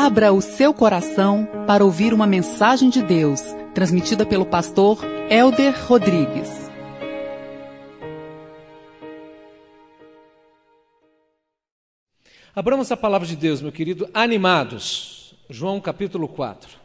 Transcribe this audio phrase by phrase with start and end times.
[0.00, 3.40] Abra o seu coração para ouvir uma mensagem de Deus,
[3.74, 6.48] transmitida pelo pastor Elder Rodrigues.
[12.54, 15.34] Abramos a palavra de Deus, meu querido, animados.
[15.50, 16.78] João capítulo 4.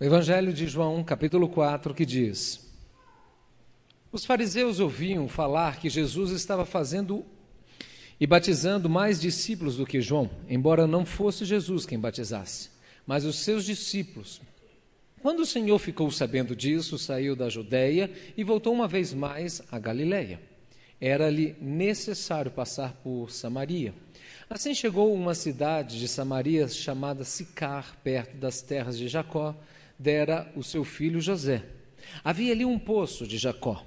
[0.00, 2.72] O Evangelho de João, capítulo 4, que diz:
[4.10, 7.26] Os fariseus ouviam falar que Jesus estava fazendo
[8.20, 12.68] e batizando mais discípulos do que João, embora não fosse Jesus quem batizasse,
[13.06, 14.42] mas os seus discípulos.
[15.22, 19.78] Quando o Senhor ficou sabendo disso, saiu da Judéia e voltou uma vez mais à
[19.78, 20.40] Galiléia.
[21.00, 23.94] Era-lhe necessário passar por Samaria.
[24.48, 29.54] Assim chegou uma cidade de Samaria chamada Sicar, perto das terras de Jacó,
[29.98, 31.62] dera o seu filho José.
[32.24, 33.86] Havia ali um poço de Jacó.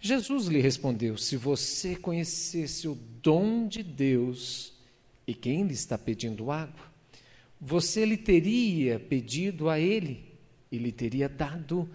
[0.00, 4.72] Jesus lhe respondeu: Se você conhecesse o dom de Deus
[5.26, 6.92] e quem lhe está pedindo água,
[7.60, 10.24] você lhe teria pedido a ele
[10.70, 11.88] e lhe teria dado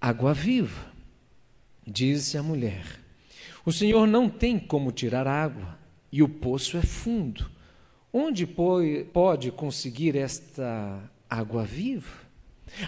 [0.00, 0.92] água viva.
[1.86, 3.00] Disse a mulher:
[3.64, 5.78] O Senhor não tem como tirar água
[6.10, 7.50] e o poço é fundo.
[8.12, 12.21] Onde pode conseguir esta água viva?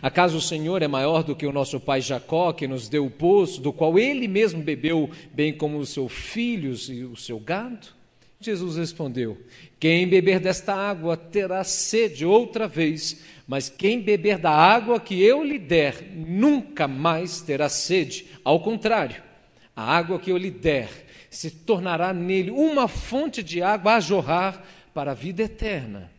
[0.01, 3.11] Acaso o Senhor é maior do que o nosso pai Jacó, que nos deu o
[3.11, 7.89] poço, do qual ele mesmo bebeu, bem como os seus filhos e o seu gado?
[8.41, 9.39] Jesus respondeu:
[9.81, 15.43] Quem beber desta água terá sede outra vez, mas quem beber da água que eu
[15.43, 18.27] lhe der nunca mais terá sede.
[18.45, 19.23] Ao contrário,
[19.75, 20.89] a água que eu lhe der
[21.31, 26.14] se tornará nele uma fonte de água a jorrar para a vida eterna.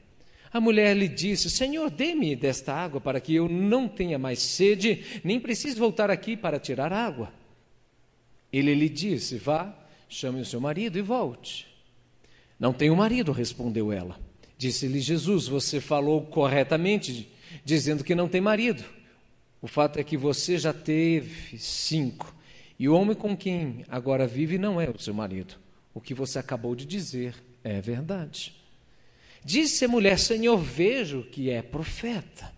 [0.56, 5.04] A mulher lhe disse: Senhor, dê-me desta água para que eu não tenha mais sede,
[5.22, 7.30] nem precise voltar aqui para tirar água.
[8.54, 9.78] Ele lhe disse: Vá,
[10.08, 11.68] chame o seu marido e volte.
[12.58, 14.18] Não tenho marido, respondeu ela.
[14.58, 17.30] Disse-lhe Jesus: Você falou corretamente,
[17.66, 18.82] dizendo que não tem marido.
[19.62, 22.34] O fato é que você já teve cinco,
[22.80, 25.56] e o homem com quem agora vive não é o seu marido.
[25.94, 28.65] O que você acabou de dizer é verdade.
[29.46, 32.52] Disse a mulher: Senhor, vejo que é profeta.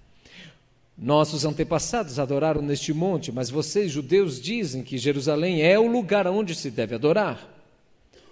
[0.97, 6.55] Nossos antepassados adoraram neste monte, mas vocês, judeus, dizem que Jerusalém é o lugar onde
[6.55, 7.45] se deve adorar.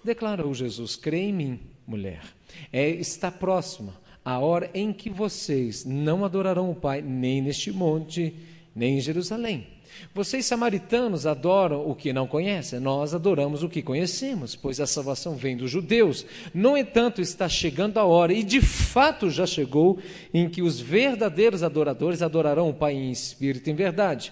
[0.01, 2.23] Declarou Jesus: Crê em mim, mulher.
[2.71, 8.33] É, está próxima a hora em que vocês não adorarão o Pai, nem neste monte,
[8.73, 9.67] nem em Jerusalém.
[10.13, 15.35] Vocês samaritanos adoram o que não conhecem, nós adoramos o que conhecemos, pois a salvação
[15.35, 16.25] vem dos judeus.
[16.53, 20.00] No entanto, está chegando a hora, e de fato já chegou,
[20.33, 24.31] em que os verdadeiros adoradores adorarão o Pai em espírito e em verdade.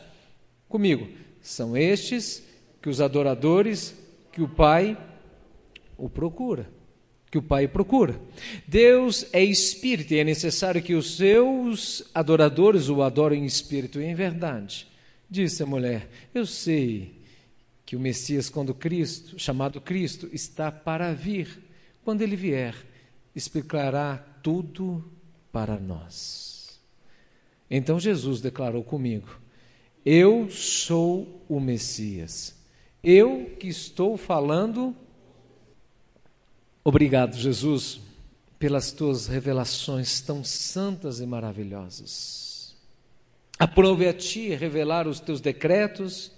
[0.69, 1.07] Comigo,
[1.41, 2.43] são estes
[2.81, 3.95] que os adoradores
[4.31, 4.97] que o Pai
[5.97, 6.69] o procura.
[7.29, 8.19] Que o Pai procura.
[8.67, 14.05] Deus é espírito e é necessário que os seus adoradores o adorem em espírito e
[14.05, 14.87] em verdade.
[15.33, 17.19] Disse a mulher: Eu sei
[17.83, 21.59] que o Messias, quando Cristo, chamado Cristo, está para vir.
[22.05, 22.75] Quando ele vier,
[23.35, 25.11] explicará tudo
[25.51, 26.79] para nós.
[27.67, 29.27] Então Jesus declarou comigo:
[30.05, 32.55] Eu sou o Messias.
[33.03, 34.95] Eu que estou falando.
[36.83, 37.99] Obrigado, Jesus,
[38.59, 42.52] pelas tuas revelações tão santas e maravilhosas.
[43.57, 46.31] Aprove a ti revelar os teus decretos,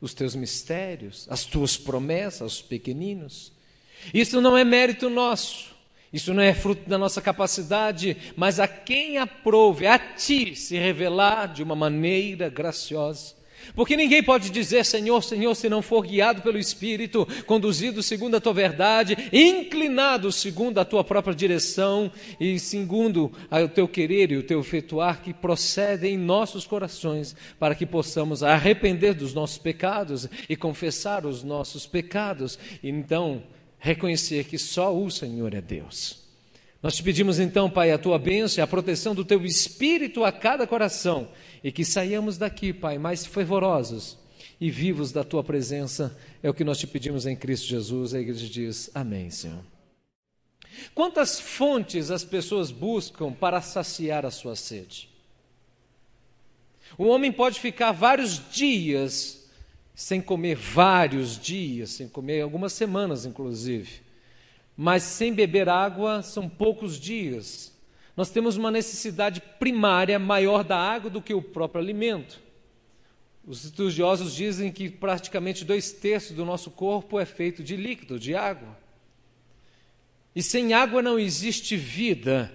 [0.00, 3.52] os teus mistérios, as tuas promessas aos pequeninos.
[4.12, 5.74] Isso não é mérito nosso,
[6.12, 11.52] isso não é fruto da nossa capacidade, mas a quem aprove a ti se revelar
[11.52, 13.41] de uma maneira graciosa.
[13.74, 18.40] Porque ninguém pode dizer Senhor, Senhor, se não for guiado pelo Espírito, conduzido segundo a
[18.40, 24.42] tua verdade, inclinado segundo a tua própria direção e segundo o teu querer e o
[24.42, 30.56] teu efetuar que procede em nossos corações, para que possamos arrepender dos nossos pecados e
[30.56, 33.42] confessar os nossos pecados, e então
[33.78, 36.21] reconhecer que só o Senhor é Deus.
[36.82, 40.32] Nós te pedimos então, Pai, a tua bênção e a proteção do teu Espírito a
[40.32, 41.28] cada coração
[41.62, 44.18] e que saiamos daqui, Pai, mais fervorosos
[44.60, 46.18] e vivos da tua presença.
[46.42, 48.14] É o que nós te pedimos em Cristo Jesus.
[48.14, 49.64] A igreja diz: Amém, Senhor.
[50.92, 55.08] Quantas fontes as pessoas buscam para saciar a sua sede?
[56.98, 59.48] O homem pode ficar vários dias
[59.94, 64.00] sem comer, vários dias sem comer, algumas semanas inclusive,
[64.76, 67.72] mas sem beber água são poucos dias.
[68.16, 72.40] Nós temos uma necessidade primária maior da água do que o próprio alimento.
[73.44, 78.34] Os estudiosos dizem que praticamente dois terços do nosso corpo é feito de líquido, de
[78.34, 78.78] água.
[80.34, 82.52] E sem água não existe vida.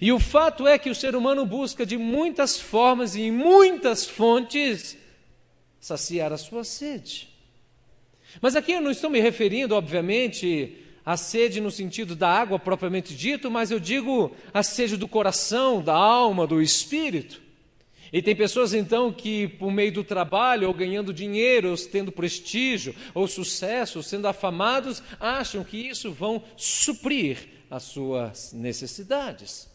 [0.00, 4.06] E o fato é que o ser humano busca de muitas formas e em muitas
[4.06, 4.98] fontes
[5.80, 7.28] saciar a sua sede.
[8.40, 10.76] Mas aqui eu não estou me referindo, obviamente,
[11.08, 15.80] à sede no sentido da água propriamente dito, mas eu digo a sede do coração,
[15.80, 17.40] da alma, do espírito.
[18.12, 22.94] E tem pessoas então que, por meio do trabalho, ou ganhando dinheiro, ou tendo prestígio,
[23.14, 27.38] ou sucesso, ou sendo afamados, acham que isso vão suprir
[27.70, 29.66] as suas necessidades.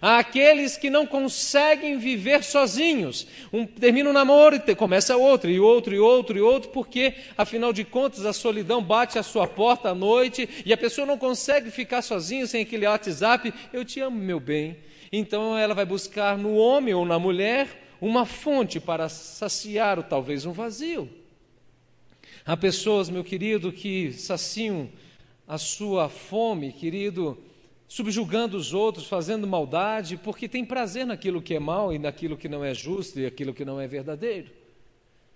[0.00, 3.26] Aqueles que não conseguem viver sozinhos.
[3.52, 7.72] Um termina um namoro e começa outro, e outro, e outro, e outro, porque, afinal
[7.72, 11.70] de contas, a solidão bate à sua porta à noite e a pessoa não consegue
[11.70, 13.52] ficar sozinha sem aquele WhatsApp.
[13.72, 14.76] Eu te amo, meu bem.
[15.12, 17.68] Então ela vai buscar no homem ou na mulher
[18.00, 21.08] uma fonte para saciar ou talvez um vazio.
[22.46, 24.88] Há pessoas, meu querido, que saciam
[25.46, 27.36] a sua fome, querido,
[27.90, 32.48] subjugando os outros, fazendo maldade, porque tem prazer naquilo que é mal e naquilo que
[32.48, 34.48] não é justo e aquilo que não é verdadeiro.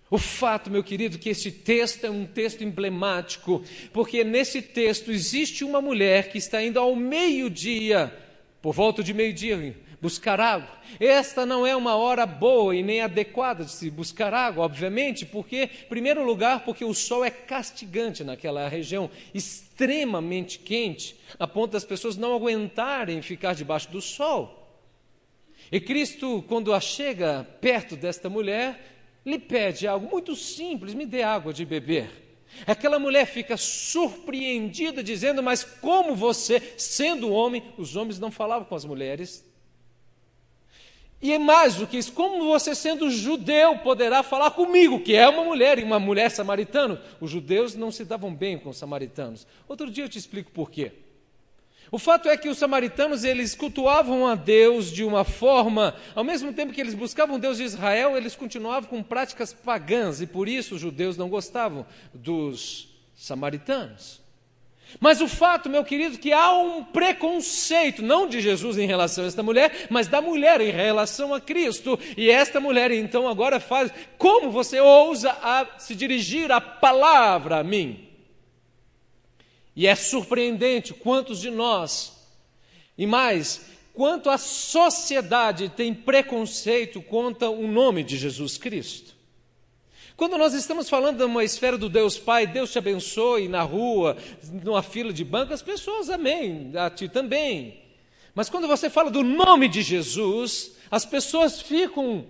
[0.09, 5.65] O fato, meu querido, que esse texto é um texto emblemático, porque nesse texto existe
[5.65, 8.17] uma mulher que está indo ao meio-dia
[8.63, 9.75] por volta de meio-dia,
[10.05, 10.69] buscar água.
[11.01, 15.63] Esta não é uma hora boa e nem adequada de se buscar água, obviamente, porque,
[15.63, 21.87] em primeiro lugar, porque o sol é castigante naquela região, extremamente quente, a ponto das
[21.87, 24.79] pessoas não aguentarem ficar debaixo do sol.
[25.73, 31.23] E Cristo, quando a chega perto desta mulher, lhe pede algo muito simples: me dê
[31.23, 32.11] água de beber.
[32.67, 38.75] Aquela mulher fica surpreendida, dizendo: Mas como você, sendo homem, os homens não falavam com
[38.75, 39.54] as mulheres?
[41.25, 45.27] E é mais do que isso, como você, sendo judeu, poderá falar comigo, que é
[45.27, 47.01] uma mulher, e uma mulher samaritana?
[47.19, 49.47] Os judeus não se davam bem com os samaritanos.
[49.67, 50.93] Outro dia eu te explico por quê.
[51.91, 56.53] O fato é que os samaritanos eles cultuavam a Deus de uma forma, ao mesmo
[56.53, 60.75] tempo que eles buscavam Deus de Israel, eles continuavam com práticas pagãs e por isso
[60.75, 64.24] os judeus não gostavam dos samaritanos.
[65.01, 69.27] Mas o fato, meu querido, que há um preconceito, não de Jesus em relação a
[69.27, 71.99] esta mulher, mas da mulher em relação a Cristo.
[72.17, 75.37] E esta mulher então agora faz, como você ousa
[75.79, 78.09] se dirigir a palavra a mim?
[79.75, 82.13] E é surpreendente quantos de nós,
[82.97, 89.14] e mais, quanto a sociedade tem preconceito contra o nome de Jesus Cristo.
[90.17, 94.17] Quando nós estamos falando de uma esfera do Deus Pai, Deus te abençoe na rua,
[94.63, 97.83] numa fila de banco, as pessoas, amém, a ti também.
[98.33, 102.25] Mas quando você fala do nome de Jesus, as pessoas ficam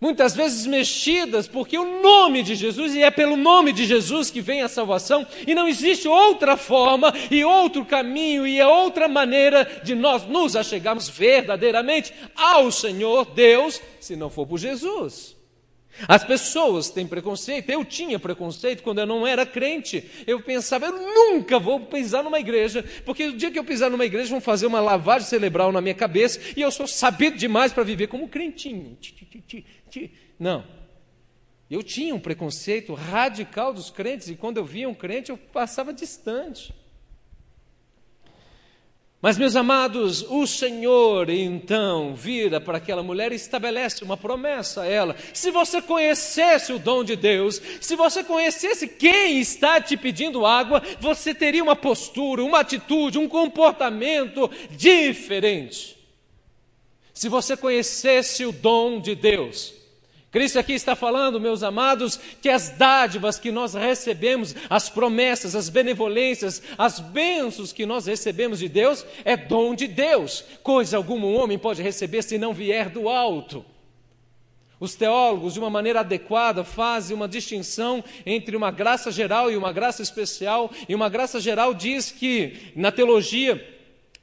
[0.00, 4.40] muitas vezes mexidas, porque o nome de Jesus, e é pelo nome de Jesus que
[4.40, 9.94] vem a salvação, e não existe outra forma, e outro caminho, e outra maneira de
[9.94, 15.39] nós nos achegarmos verdadeiramente ao Senhor Deus, se não for por Jesus.
[16.06, 20.08] As pessoas têm preconceito, eu tinha preconceito quando eu não era crente.
[20.26, 24.04] Eu pensava, eu nunca vou pisar numa igreja, porque o dia que eu pisar numa
[24.04, 27.82] igreja vão fazer uma lavagem cerebral na minha cabeça e eu sou sabido demais para
[27.82, 28.96] viver como crentinho.
[30.38, 30.64] Não.
[31.70, 35.92] Eu tinha um preconceito radical dos crentes e quando eu via um crente eu passava
[35.92, 36.74] distante.
[39.22, 44.86] Mas, meus amados, o Senhor então vira para aquela mulher e estabelece uma promessa a
[44.86, 45.14] ela.
[45.34, 50.82] Se você conhecesse o dom de Deus, se você conhecesse quem está te pedindo água,
[51.00, 55.98] você teria uma postura, uma atitude, um comportamento diferente.
[57.12, 59.74] Se você conhecesse o dom de Deus,
[60.30, 65.68] Cristo aqui está falando, meus amados, que as dádivas que nós recebemos, as promessas, as
[65.68, 70.44] benevolências, as bênçãos que nós recebemos de Deus, é dom de Deus.
[70.62, 73.64] Coisa alguma um homem pode receber se não vier do alto.
[74.78, 79.72] Os teólogos, de uma maneira adequada, fazem uma distinção entre uma graça geral e uma
[79.72, 83.79] graça especial, e uma graça geral diz que, na teologia,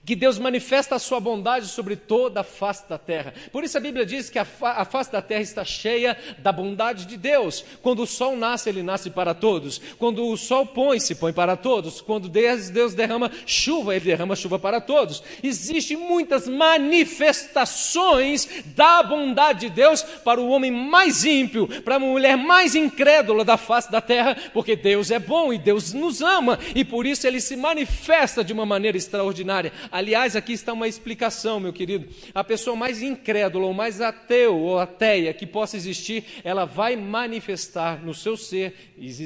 [0.08, 3.34] que Deus manifesta a sua bondade sobre toda a face da terra.
[3.52, 6.50] Por isso a Bíblia diz que a, fa a, face da terra está cheia da
[6.50, 7.66] bondade de Deus.
[7.82, 9.82] Quando o sol nasce, ele nasce para todos.
[10.00, 12.00] Quando o sol põe, se põe para todos.
[12.00, 15.22] Quando Deus, Deus derrama chuva, ele derrama chuva para todos.
[15.44, 22.38] Existem muitas manifestações da bondade de Deus para o homem mais ímpio, para a mulher
[22.38, 26.86] mais incrédula da face da terra, porque Deus é bom e Deus nos ama e
[26.86, 29.74] por isso ele se manifesta de uma maneira extraordinária.
[29.98, 32.08] Aliás, aqui está uma explicação, meu querido.
[32.32, 38.06] A pessoa mais incrédula, ou mais ateu ou ateia que possa existir, ela vai manifestar
[38.06, 38.76] no seu ser,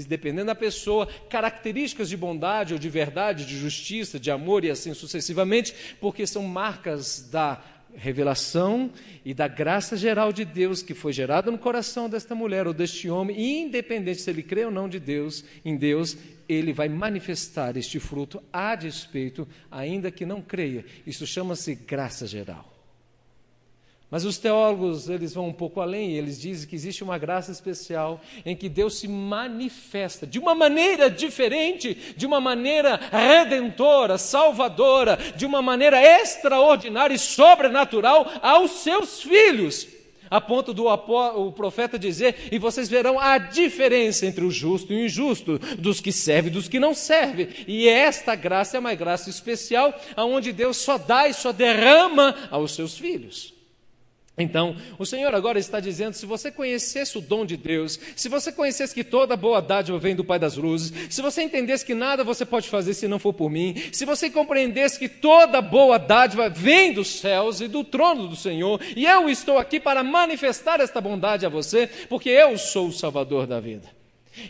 [0.07, 4.93] dependendo da pessoa, características de bondade ou de verdade, de justiça, de amor e assim
[4.93, 7.61] sucessivamente, porque são marcas da
[7.95, 8.91] revelação
[9.24, 13.10] e da graça geral de Deus que foi gerada no coração desta mulher ou deste
[13.10, 16.17] homem, independente se ele crê ou não de Deus, em Deus,
[16.48, 20.86] ele vai manifestar este fruto a despeito, ainda que não creia.
[21.05, 22.70] Isso chama-se graça geral.
[24.12, 28.20] Mas os teólogos, eles vão um pouco além, eles dizem que existe uma graça especial
[28.46, 35.46] em que Deus se manifesta de uma maneira diferente, de uma maneira redentora, salvadora, de
[35.46, 39.88] uma maneira extraordinária e sobrenatural aos seus filhos
[40.30, 44.96] a ponto do o profeta dizer: E vocês verão a diferença entre o justo e
[44.96, 47.50] o injusto, dos que servem e dos que não servem.
[47.68, 52.74] E esta graça é uma graça especial, aonde Deus só dá e só derrama aos
[52.74, 53.61] seus filhos.
[54.38, 58.51] Então, o Senhor agora está dizendo: se você conhecesse o dom de Deus, se você
[58.51, 62.23] conhecesse que toda boa dádiva vem do Pai das luzes, se você entendesse que nada
[62.23, 66.50] você pode fazer se não for por mim, se você compreendesse que toda boa dádiva
[66.50, 71.01] vem dos céus e do trono do Senhor, e eu estou aqui para manifestar esta
[71.01, 74.00] bondade a você, porque eu sou o Salvador da vida.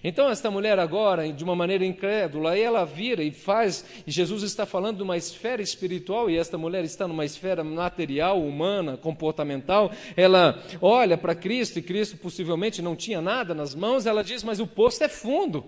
[0.03, 4.65] Então, esta mulher agora, de uma maneira incrédula, ela vira e faz, e Jesus está
[4.65, 9.91] falando de uma esfera espiritual, e esta mulher está numa esfera material, humana, comportamental.
[10.15, 14.59] Ela olha para Cristo, e Cristo possivelmente não tinha nada nas mãos, ela diz: Mas
[14.59, 15.65] o poço é fundo,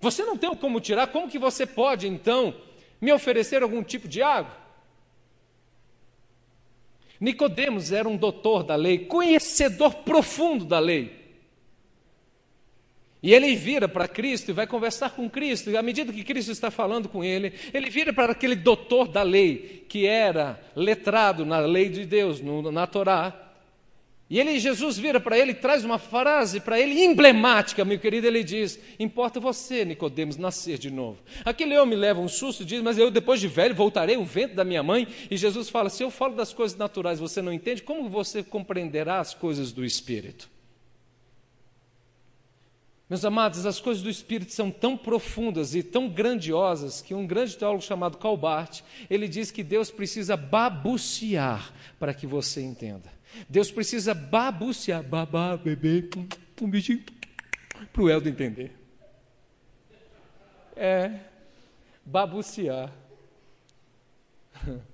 [0.00, 2.54] você não tem como tirar, como que você pode então
[3.00, 4.58] me oferecer algum tipo de água?
[7.20, 11.19] Nicodemos era um doutor da lei, conhecedor profundo da lei.
[13.22, 16.52] E ele vira para Cristo e vai conversar com Cristo, e à medida que Cristo
[16.52, 21.58] está falando com ele, ele vira para aquele doutor da lei, que era letrado na
[21.58, 23.48] lei de Deus, no, na Torá.
[24.30, 28.28] E ele, Jesus vira para ele e traz uma frase para ele emblemática, meu querido.
[28.28, 31.18] Ele diz: Importa você, Nicodemos, nascer de novo.
[31.44, 34.54] Aquele homem leva um susto e diz: Mas eu, depois de velho, voltarei o vento
[34.54, 35.08] da minha mãe.
[35.28, 39.18] E Jesus fala: Se eu falo das coisas naturais, você não entende, como você compreenderá
[39.18, 40.48] as coisas do Espírito?
[43.10, 47.58] Meus amados, as coisas do Espírito são tão profundas e tão grandiosas que um grande
[47.58, 53.10] teólogo chamado Calbart, ele diz que Deus precisa babucear para que você entenda.
[53.48, 56.08] Deus precisa babucear, babá, bebê,
[56.62, 57.02] um bichinho,
[57.92, 58.70] para o Eldo entender.
[60.76, 61.18] É,
[62.06, 62.92] babucear.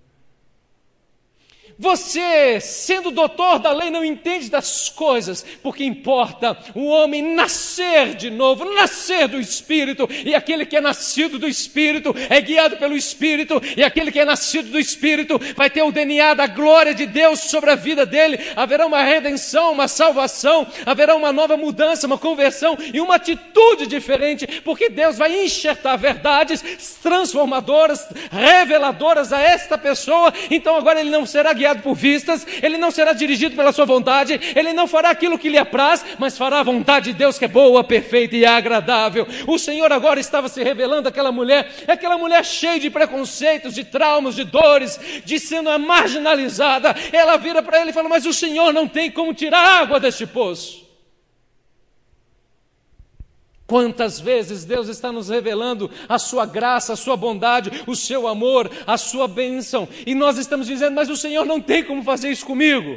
[1.78, 8.30] Você, sendo doutor da lei, não entende das coisas, porque importa o homem nascer de
[8.30, 13.61] novo, nascer do Espírito, e aquele que é nascido do Espírito é guiado pelo Espírito,
[13.76, 17.40] e aquele que é nascido do Espírito vai ter o DNA da glória de Deus
[17.40, 18.38] sobre a vida dele.
[18.56, 24.62] Haverá uma redenção, uma salvação, haverá uma nova mudança, uma conversão e uma atitude diferente,
[24.64, 26.62] porque Deus vai enxertar verdades
[27.02, 30.33] transformadoras, reveladoras a esta pessoa.
[30.50, 33.85] Então agora ele não será guiado guiado por vistas, ele não será dirigido pela sua
[33.85, 37.44] vontade, ele não fará aquilo que lhe apraz, mas fará a vontade de Deus que
[37.44, 39.26] é boa, perfeita e agradável.
[39.46, 44.37] O Senhor agora estava se revelando àquela mulher, aquela mulher cheia de preconceitos, de traumas,
[44.37, 46.94] de dores, de sendo marginalizada.
[47.12, 50.26] Ela vira para ele e fala: Mas o Senhor não tem como tirar água deste
[50.26, 50.86] poço.
[53.66, 58.70] Quantas vezes Deus está nos revelando a sua graça, a sua bondade, o seu amor,
[58.87, 62.46] a sua bênção, e nós estamos dizendo, mas o Senhor não tem como fazer isso
[62.46, 62.96] comigo.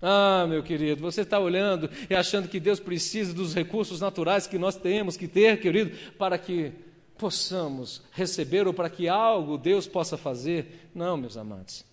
[0.00, 4.58] Ah, meu querido, você está olhando e achando que Deus precisa dos recursos naturais que
[4.58, 6.72] nós temos que ter, querido, para que
[7.16, 10.88] possamos receber ou para que algo Deus possa fazer.
[10.94, 11.84] Não, meus amados.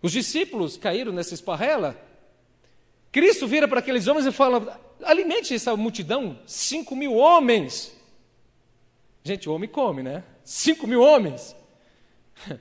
[0.00, 2.00] Os discípulos caíram nessa esparrela.
[3.16, 7.96] Cristo vira para aqueles homens e fala: alimente essa multidão, cinco mil homens.
[9.24, 10.22] Gente, o homem come, né?
[10.44, 11.56] Cinco mil homens.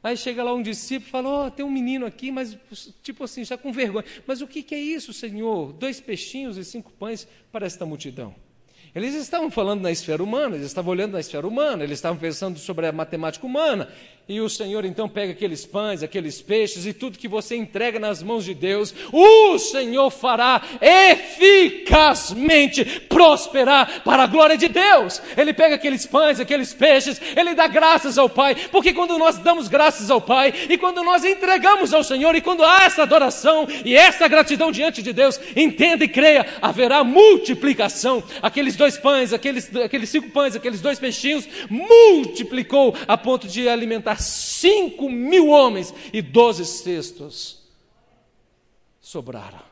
[0.00, 2.56] Aí chega lá um discípulo e fala: oh, tem um menino aqui, mas
[3.02, 4.04] tipo assim, já com vergonha.
[4.28, 5.72] Mas o que, que é isso, Senhor?
[5.72, 8.36] Dois peixinhos e cinco pães para esta multidão.
[8.94, 12.58] Eles estavam falando na esfera humana, eles estavam olhando na esfera humana, eles estavam pensando
[12.60, 13.88] sobre a matemática humana.
[14.28, 18.22] E o Senhor então pega aqueles pães, aqueles peixes e tudo que você entrega nas
[18.22, 25.20] mãos de Deus, o Senhor fará eficazmente prosperar para a glória de Deus.
[25.36, 29.66] Ele pega aqueles pães, aqueles peixes, ele dá graças ao Pai, porque quando nós damos
[29.66, 33.96] graças ao Pai e quando nós entregamos ao Senhor e quando há essa adoração e
[33.96, 38.22] essa gratidão diante de Deus, entenda e creia, haverá multiplicação.
[38.40, 44.12] Aqueles dois pães, aqueles, aqueles cinco pães, aqueles dois peixinhos, multiplicou a ponto de alimentar
[44.24, 47.62] cinco mil homens e doze cestos
[49.00, 49.71] sobraram.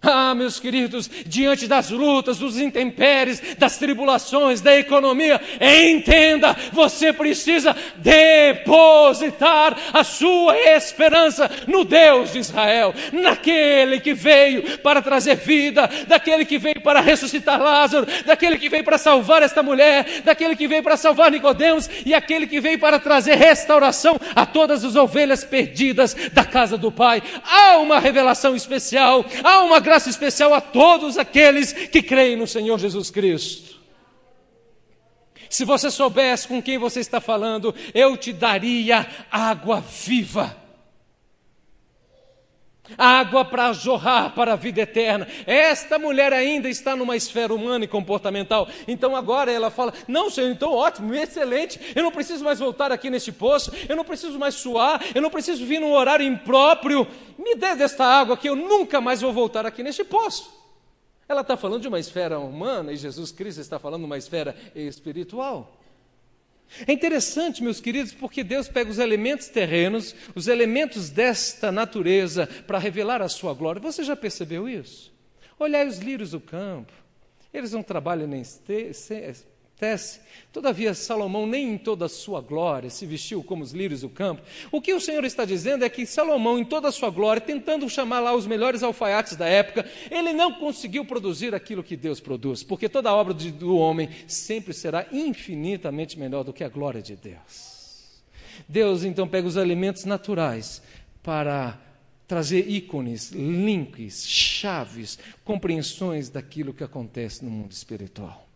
[0.00, 7.74] Ah, meus queridos, diante das lutas, dos intempéries, das tribulações, da economia, entenda, você precisa
[7.96, 16.44] depositar a sua esperança no Deus de Israel, naquele que veio para trazer vida, daquele
[16.44, 20.82] que veio para ressuscitar Lázaro, daquele que veio para salvar esta mulher, daquele que veio
[20.84, 26.14] para salvar Nicodemos e aquele que veio para trazer restauração a todas as ovelhas perdidas
[26.32, 27.20] da casa do Pai.
[27.44, 32.78] Há uma revelação especial, há uma graça especial a todos aqueles que creem no Senhor
[32.78, 33.78] Jesus Cristo.
[35.48, 40.54] Se você soubesse com quem você está falando, eu te daria água viva.
[42.96, 45.26] Água para jorrar para a vida eterna.
[45.46, 48.68] Esta mulher ainda está numa esfera humana e comportamental.
[48.86, 51.80] Então agora ela fala: Não, Senhor, então ótimo, excelente.
[51.94, 53.72] Eu não preciso mais voltar aqui neste poço.
[53.88, 55.02] Eu não preciso mais suar.
[55.14, 57.06] Eu não preciso vir num horário impróprio.
[57.38, 60.58] Me dê desta água que eu nunca mais vou voltar aqui neste poço.
[61.28, 64.56] Ela está falando de uma esfera humana e Jesus Cristo está falando de uma esfera
[64.74, 65.77] espiritual.
[66.86, 72.78] É interessante, meus queridos, porque Deus pega os elementos terrenos, os elementos desta natureza, para
[72.78, 73.80] revelar a sua glória.
[73.80, 75.12] Você já percebeu isso?
[75.58, 76.92] Olhai os lírios do campo,
[77.52, 78.42] eles não trabalham nem
[79.78, 80.20] tece.
[80.52, 84.42] Todavia, Salomão, nem em toda a sua glória, se vestiu como os lírios do campo.
[84.72, 87.88] O que o Senhor está dizendo é que Salomão, em toda a sua glória, tentando
[87.88, 92.62] chamar lá os melhores alfaiates da época, ele não conseguiu produzir aquilo que Deus produz,
[92.62, 97.14] porque toda obra de, do homem sempre será infinitamente melhor do que a glória de
[97.14, 98.22] Deus.
[98.68, 100.82] Deus então pega os elementos naturais
[101.22, 101.78] para
[102.26, 108.47] trazer ícones, links, chaves, compreensões daquilo que acontece no mundo espiritual.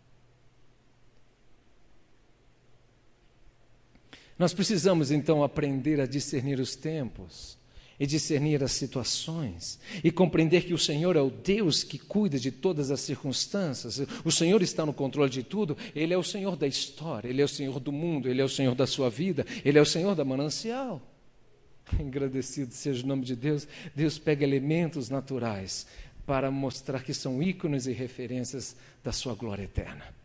[4.42, 7.56] Nós precisamos então aprender a discernir os tempos
[8.00, 12.50] e discernir as situações e compreender que o Senhor é o Deus que cuida de
[12.50, 14.02] todas as circunstâncias.
[14.24, 17.44] O Senhor está no controle de tudo, ele é o Senhor da história, ele é
[17.44, 20.16] o Senhor do mundo, ele é o Senhor da sua vida, ele é o Senhor
[20.16, 21.00] da manancial.
[21.96, 23.68] Agradecido seja o nome de Deus.
[23.94, 25.86] Deus pega elementos naturais
[26.26, 28.74] para mostrar que são ícones e referências
[29.04, 30.21] da sua glória eterna.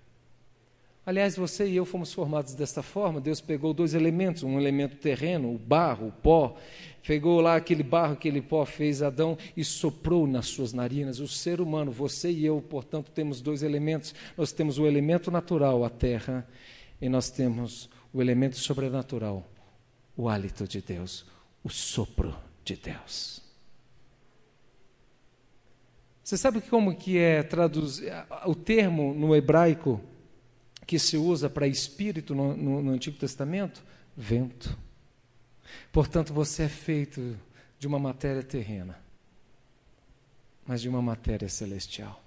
[1.07, 3.21] Aliás, você e eu fomos formados desta forma.
[3.21, 6.57] Deus pegou dois elementos, um elemento terreno, o barro, o pó,
[7.01, 11.21] pegou lá aquele barro, aquele pó, fez Adão e soprou nas suas narinas.
[11.21, 14.13] O ser humano, você e eu, portanto, temos dois elementos.
[14.35, 16.45] Nós temos o elemento natural, a terra,
[16.99, 19.49] e nós temos o elemento sobrenatural,
[20.13, 21.25] o hálito de Deus,
[21.63, 23.41] o sopro de Deus.
[26.21, 28.11] Você sabe como que é traduzir
[28.45, 30.01] o termo no hebraico
[30.87, 33.83] que se usa para espírito no, no, no Antigo Testamento?
[34.15, 34.75] Vento.
[35.91, 37.37] Portanto, você é feito
[37.77, 38.97] de uma matéria terrena,
[40.65, 42.23] mas de uma matéria celestial.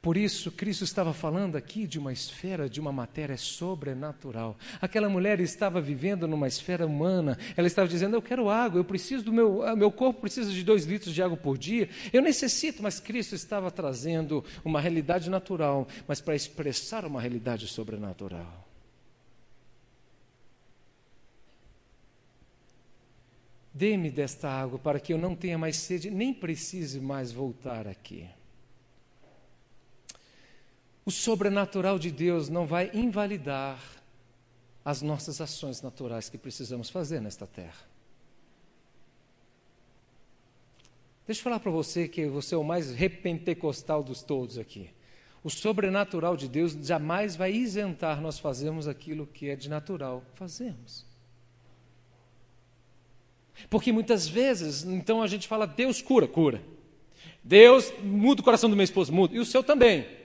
[0.00, 4.56] Por isso, Cristo estava falando aqui de uma esfera, de uma matéria sobrenatural.
[4.80, 7.36] Aquela mulher estava vivendo numa esfera humana.
[7.56, 9.62] Ela estava dizendo: Eu quero água, eu preciso do meu.
[9.62, 11.88] Ah, meu corpo precisa de dois litros de água por dia.
[12.12, 18.68] Eu necessito, mas Cristo estava trazendo uma realidade natural, mas para expressar uma realidade sobrenatural.
[23.74, 28.28] Dê-me desta água para que eu não tenha mais sede, nem precise mais voltar aqui.
[31.08, 33.82] O sobrenatural de Deus não vai invalidar
[34.84, 37.88] as nossas ações naturais que precisamos fazer nesta terra.
[41.26, 44.90] Deixa eu falar para você que você é o mais repentecostal dos todos aqui.
[45.42, 51.06] O sobrenatural de Deus jamais vai isentar nós fazermos aquilo que é de natural fazemos.
[53.70, 56.60] Porque muitas vezes, então a gente fala, Deus cura, cura.
[57.42, 59.34] Deus muda o coração do meu esposo, muda.
[59.34, 60.17] E o seu também.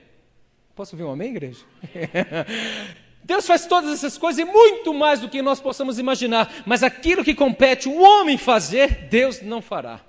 [0.74, 1.64] Posso ouvir um amém, igreja?
[3.22, 7.24] Deus faz todas essas coisas e muito mais do que nós possamos imaginar, mas aquilo
[7.24, 10.00] que compete o homem fazer, Deus não fará.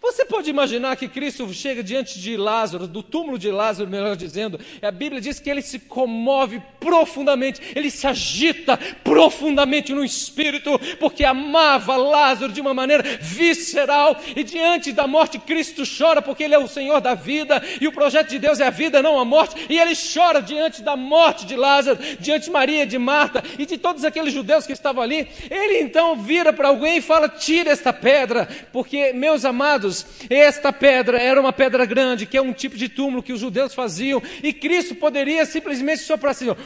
[0.00, 4.60] Você pode imaginar que Cristo chega diante de Lázaro, do túmulo de Lázaro, melhor dizendo,
[4.80, 11.24] a Bíblia diz que ele se comove profundamente, ele se agita profundamente no espírito, porque
[11.24, 16.58] amava Lázaro de uma maneira visceral, e diante da morte, Cristo chora, porque ele é
[16.58, 19.66] o Senhor da vida, e o projeto de Deus é a vida, não a morte,
[19.68, 23.76] e ele chora diante da morte de Lázaro, diante de Maria, de Marta e de
[23.76, 25.26] todos aqueles judeus que estavam ali.
[25.50, 29.79] Ele então vira para alguém e fala: tira esta pedra, porque, meus amados,
[30.28, 33.74] esta pedra era uma pedra grande, que é um tipo de túmulo que os judeus
[33.74, 36.56] faziam, e Cristo poderia simplesmente soprar assim, ó,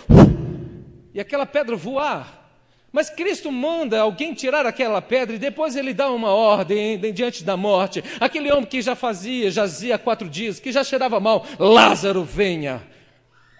[1.13, 2.43] e aquela pedra voar.
[2.91, 7.57] Mas Cristo manda alguém tirar aquela pedra e depois ele dá uma ordem diante da
[7.57, 8.05] morte.
[8.21, 12.81] Aquele homem que já fazia, jazia quatro dias, que já cheirava mal, Lázaro, venha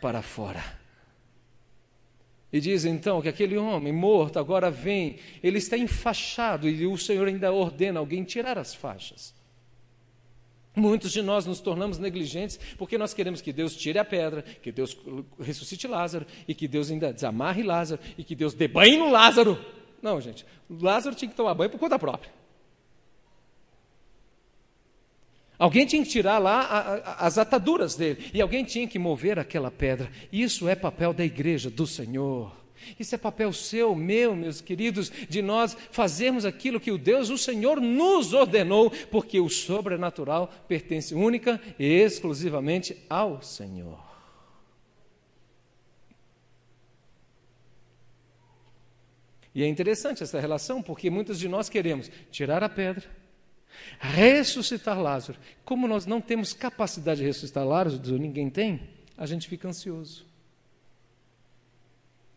[0.01, 0.63] para fora.
[2.53, 7.27] E diz então que aquele homem morto agora vem, ele está enfaixado e o Senhor
[7.27, 9.35] ainda ordena alguém tirar as faixas.
[10.77, 14.73] Muitos de nós nos tornamos negligentes porque nós queremos que Deus tire a pedra, que
[14.73, 14.97] Deus
[15.39, 19.59] ressuscite Lázaro e que Deus ainda desamarre Lázaro e que Deus dê banho no Lázaro.
[20.03, 22.33] Não, gente, Lázaro tinha que tomar banho por conta própria.
[25.57, 29.39] Alguém tinha que tirar lá a, a, as ataduras dele e alguém tinha que mover
[29.39, 30.11] aquela pedra.
[30.33, 32.64] Isso é papel da igreja, do Senhor.
[32.99, 37.39] Isso é papel seu, meu, meus queridos, de nós fazermos aquilo que o Deus, o
[37.39, 44.15] Senhor, nos ordenou, porque o sobrenatural pertence única e exclusivamente ao Senhor.
[49.55, 53.05] E é interessante essa relação, porque muitos de nós queremos tirar a pedra,
[54.01, 55.39] ressuscitar Lázaro.
[55.65, 60.27] Como nós não temos capacidade de ressuscitar Lázaro, ninguém tem, a gente fica ansioso.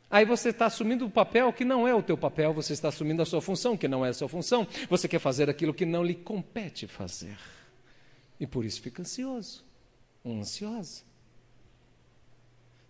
[0.10, 2.88] Aí você está assumindo o um papel que não é o teu papel, você está
[2.88, 5.86] assumindo a sua função que não é a sua função, você quer fazer aquilo que
[5.86, 7.38] não lhe compete fazer.
[8.40, 9.66] E por isso fica ansioso,
[10.26, 11.04] ansiosa.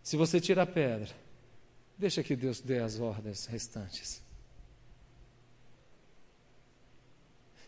[0.03, 1.09] Se você tira a pedra,
[1.97, 4.21] deixa que Deus dê as ordens restantes.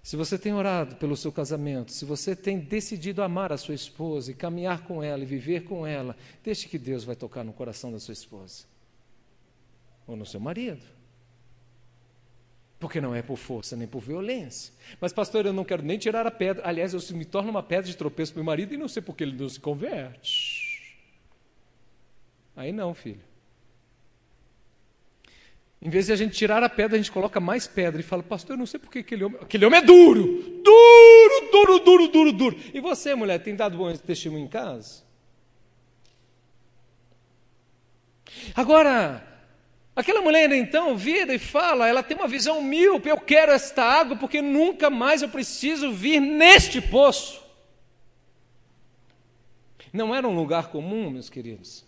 [0.04, 4.32] Se você tem orado pelo seu casamento, se você tem decidido amar a sua esposa
[4.32, 7.92] e caminhar com ela e viver com ela, deixe que Deus vai tocar no coração
[7.92, 8.66] da sua esposa
[10.10, 10.84] ou no seu marido.
[12.80, 14.74] Porque não é por força nem por violência.
[15.00, 16.68] Mas, pastor, eu não quero nem tirar a pedra.
[16.68, 19.04] Aliás, eu me torno uma pedra de tropeço para o meu marido e não sei
[19.04, 20.98] por que ele não se converte.
[22.56, 23.22] Aí não, filho.
[25.82, 28.24] Em vez de a gente tirar a pedra, a gente coloca mais pedra e fala,
[28.24, 29.40] pastor, eu não sei por que aquele homem.
[29.42, 30.24] Aquele homem é duro!
[30.64, 32.60] Duro, duro, duro, duro, duro.
[32.74, 35.04] E você, mulher, tem dado bom testemunho em casa?
[38.56, 39.26] Agora,
[40.00, 44.16] Aquela mulher então vira e fala, ela tem uma visão míope, eu quero esta água
[44.16, 47.44] porque nunca mais eu preciso vir neste poço.
[49.92, 51.84] Não era um lugar comum, meus queridos.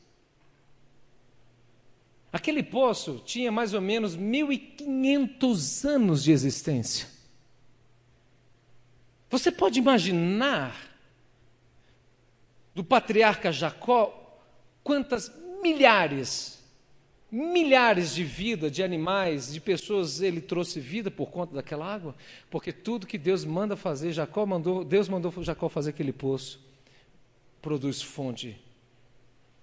[2.33, 7.07] Aquele poço tinha mais ou menos 1500 anos de existência.
[9.29, 10.75] Você pode imaginar
[12.75, 14.37] do patriarca Jacó
[14.83, 15.31] quantas
[15.63, 16.60] milhares
[17.31, 22.13] milhares de vidas, de animais, de pessoas, ele trouxe vida por conta daquela água,
[22.49, 26.59] porque tudo que Deus manda fazer, Jacó mandou, Deus mandou Jacó fazer aquele poço,
[27.61, 28.59] produz fonte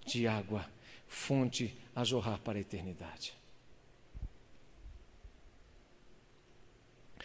[0.07, 0.65] de água,
[1.07, 3.35] fonte a jorrar para a eternidade.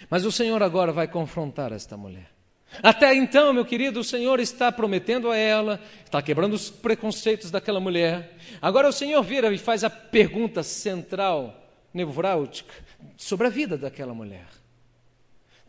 [0.10, 2.33] Mas o Senhor agora vai confrontar esta mulher.
[2.82, 7.80] Até então, meu querido, o Senhor está prometendo a ela, está quebrando os preconceitos daquela
[7.80, 8.38] mulher.
[8.62, 12.74] Agora o Senhor vira e faz a pergunta central, nevrálgica,
[13.18, 14.48] sobre a vida daquela mulher.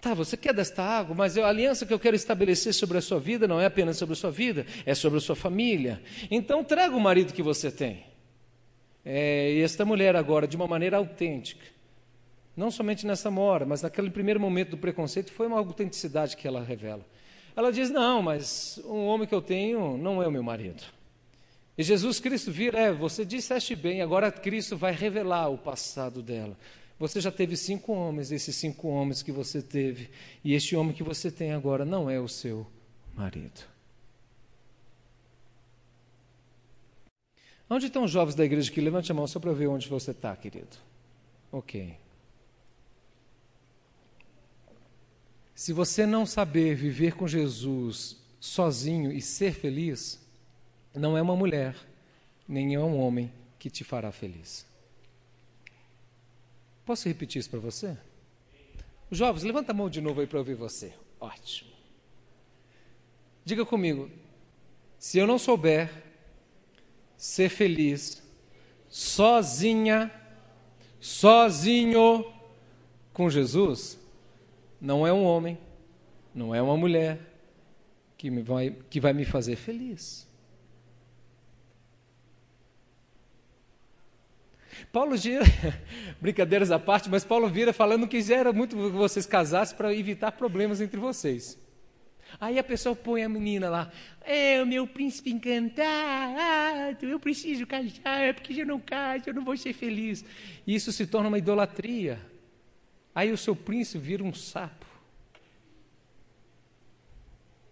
[0.01, 3.19] Tá, você quer desta água, mas a aliança que eu quero estabelecer sobre a sua
[3.19, 6.03] vida não é apenas sobre a sua vida, é sobre a sua família.
[6.31, 8.05] Então traga o marido que você tem.
[9.03, 11.65] É, e esta mulher agora, de uma maneira autêntica,
[12.57, 16.63] não somente nessa mora, mas naquele primeiro momento do preconceito, foi uma autenticidade que ela
[16.63, 17.05] revela.
[17.57, 20.83] Ela diz: Não, mas um homem que eu tenho não é o meu marido.
[21.77, 26.57] E Jesus Cristo vira: É, você disseste bem, agora Cristo vai revelar o passado dela.
[26.99, 30.11] Você já teve cinco homens, esses cinco homens que você teve,
[30.45, 32.67] e este homem que você tem agora não é o seu
[33.15, 33.63] marido.
[37.69, 40.13] Onde estão os jovens da igreja que levante a mão só para ver onde você
[40.13, 40.77] está, querido?
[41.51, 41.97] Ok.
[45.55, 50.21] Se você não saber viver com Jesus sozinho e ser feliz,
[50.93, 51.77] não é uma mulher,
[52.47, 54.67] nem é um homem que te fará feliz.
[56.85, 57.97] Posso repetir isso para você?
[59.11, 60.93] Jovens, levanta a mão de novo aí para ouvir você.
[61.21, 61.71] Ótimo.
[63.45, 64.11] Diga comigo,
[64.99, 65.91] se eu não souber
[67.17, 68.23] ser feliz
[68.89, 70.13] sozinha,
[71.01, 72.31] sozinho
[73.13, 73.99] com Jesus,
[74.85, 75.57] não é um homem,
[76.35, 77.19] não é uma mulher
[78.19, 80.29] que, me vai, que vai me fazer feliz.
[84.93, 85.43] Paulo gira,
[86.21, 89.95] brincadeiras à parte, mas Paulo vira falando que já era muito que vocês casassem para
[89.95, 91.59] evitar problemas entre vocês.
[92.39, 98.35] Aí a pessoa põe a menina lá, é o meu príncipe encantado, eu preciso casar,
[98.35, 100.23] porque se eu não caso eu não vou ser feliz.
[100.67, 102.34] E isso se torna uma idolatria.
[103.15, 104.87] Aí o seu príncipe vira um sapo.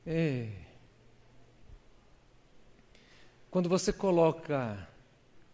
[0.07, 0.49] É.
[3.51, 4.89] Quando você coloca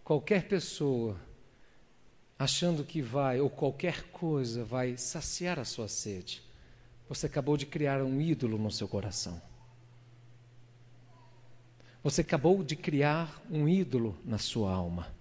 [0.04, 1.16] qualquer pessoa
[2.38, 6.42] achando que vai, ou qualquer coisa vai saciar a sua sede,
[7.08, 9.40] você acabou de criar um ídolo no seu coração.
[12.02, 15.17] Você acabou de criar um ídolo na sua alma.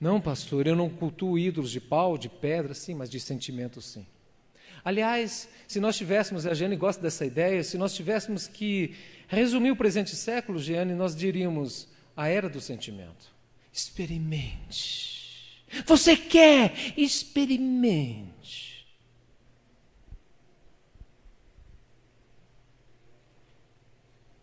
[0.00, 4.06] Não, pastor, eu não cultuo ídolos de pau, de pedra, sim, mas de sentimento, sim.
[4.84, 8.94] Aliás, se nós tivéssemos, a Jane gosta dessa ideia, se nós tivéssemos que
[9.26, 13.34] resumir o presente século, Jane, nós diríamos a era do sentimento.
[13.72, 15.64] Experimente.
[15.86, 16.72] Você quer?
[16.96, 18.86] Experimente.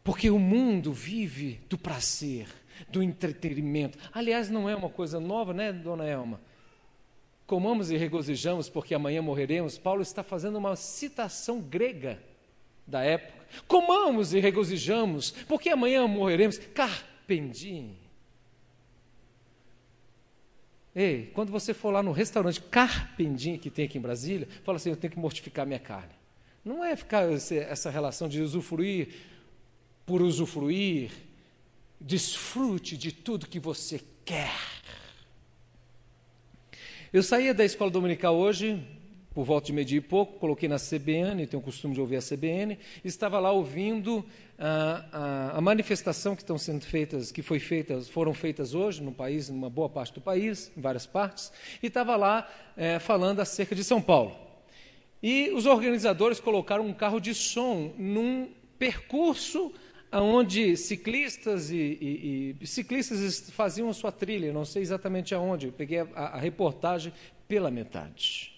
[0.03, 2.47] Porque o mundo vive do prazer,
[2.89, 3.97] do entretenimento.
[4.11, 6.39] Aliás, não é uma coisa nova, né, dona Elma?
[7.45, 9.77] Comamos e regozijamos porque amanhã morreremos.
[9.77, 12.21] Paulo está fazendo uma citação grega
[12.87, 13.45] da época.
[13.67, 16.57] Comamos e regozijamos porque amanhã morreremos.
[16.57, 17.97] Carpendim.
[20.95, 24.89] Ei, quando você for lá no restaurante Carpendim que tem aqui em Brasília, fala assim:
[24.89, 26.13] eu tenho que mortificar minha carne.
[26.63, 29.09] Não é ficar essa relação de usufruir
[30.05, 31.11] por usufruir.
[32.03, 34.51] Desfrute de tudo que você quer.
[37.13, 38.85] Eu saía da escola dominical hoje,
[39.33, 42.21] por volta de meio-dia e pouco, coloquei na CBN, tenho o costume de ouvir a
[42.21, 44.25] CBN, estava lá ouvindo
[44.59, 49.13] a, a, a, manifestação que estão sendo feitas, que foi feitas, foram feitas hoje no
[49.13, 53.73] país, numa boa parte do país, em várias partes, e estava lá é, falando acerca
[53.73, 54.35] de São Paulo.
[55.21, 59.73] E os organizadores colocaram um carro de som num percurso
[60.21, 65.99] onde ciclistas e, e, e ciclistas faziam sua trilha, não sei exatamente aonde, eu peguei
[65.99, 67.13] a, a reportagem
[67.47, 68.53] pela metade.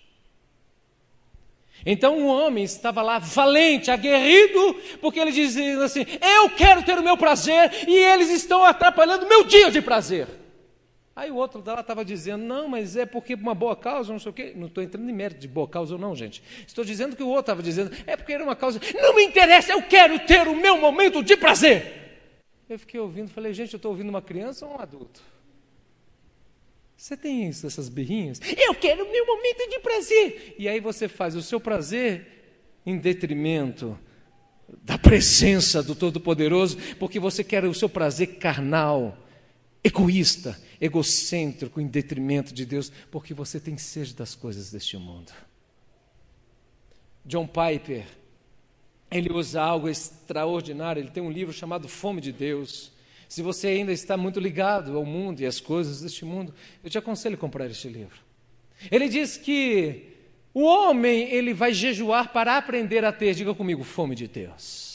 [1.85, 7.03] Então um homem estava lá valente, aguerrido, porque ele dizia assim: Eu quero ter o
[7.03, 10.44] meu prazer e eles estão atrapalhando o meu dia de prazer.
[11.15, 14.29] Aí o outro lá estava dizendo: Não, mas é porque uma boa causa, não sei
[14.29, 14.53] o quê.
[14.55, 16.43] Não estou entrando em mérito de boa causa ou não, gente.
[16.67, 18.81] Estou dizendo que o outro estava dizendo: É porque era uma causa.
[18.93, 22.03] Não me interessa, eu quero ter o meu momento de prazer.
[22.69, 25.21] Eu fiquei ouvindo, falei: Gente, eu estou ouvindo uma criança ou um adulto?
[26.97, 28.41] Você tem isso, essas birrinhas?
[28.57, 30.55] Eu quero o meu momento de prazer.
[30.57, 32.27] E aí você faz o seu prazer
[32.85, 33.97] em detrimento
[34.83, 39.17] da presença do Todo-Poderoso, porque você quer o seu prazer carnal,
[39.83, 45.31] egoísta, egocêntrico, em detrimento de Deus, porque você tem sede das coisas deste mundo.
[47.25, 48.05] John Piper,
[49.09, 52.91] ele usa algo extraordinário, ele tem um livro chamado Fome de Deus.
[53.27, 56.97] Se você ainda está muito ligado ao mundo e às coisas deste mundo, eu te
[56.97, 58.19] aconselho a comprar este livro.
[58.91, 60.13] Ele diz que
[60.53, 64.94] o homem ele vai jejuar para aprender a ter, diga comigo, fome de Deus.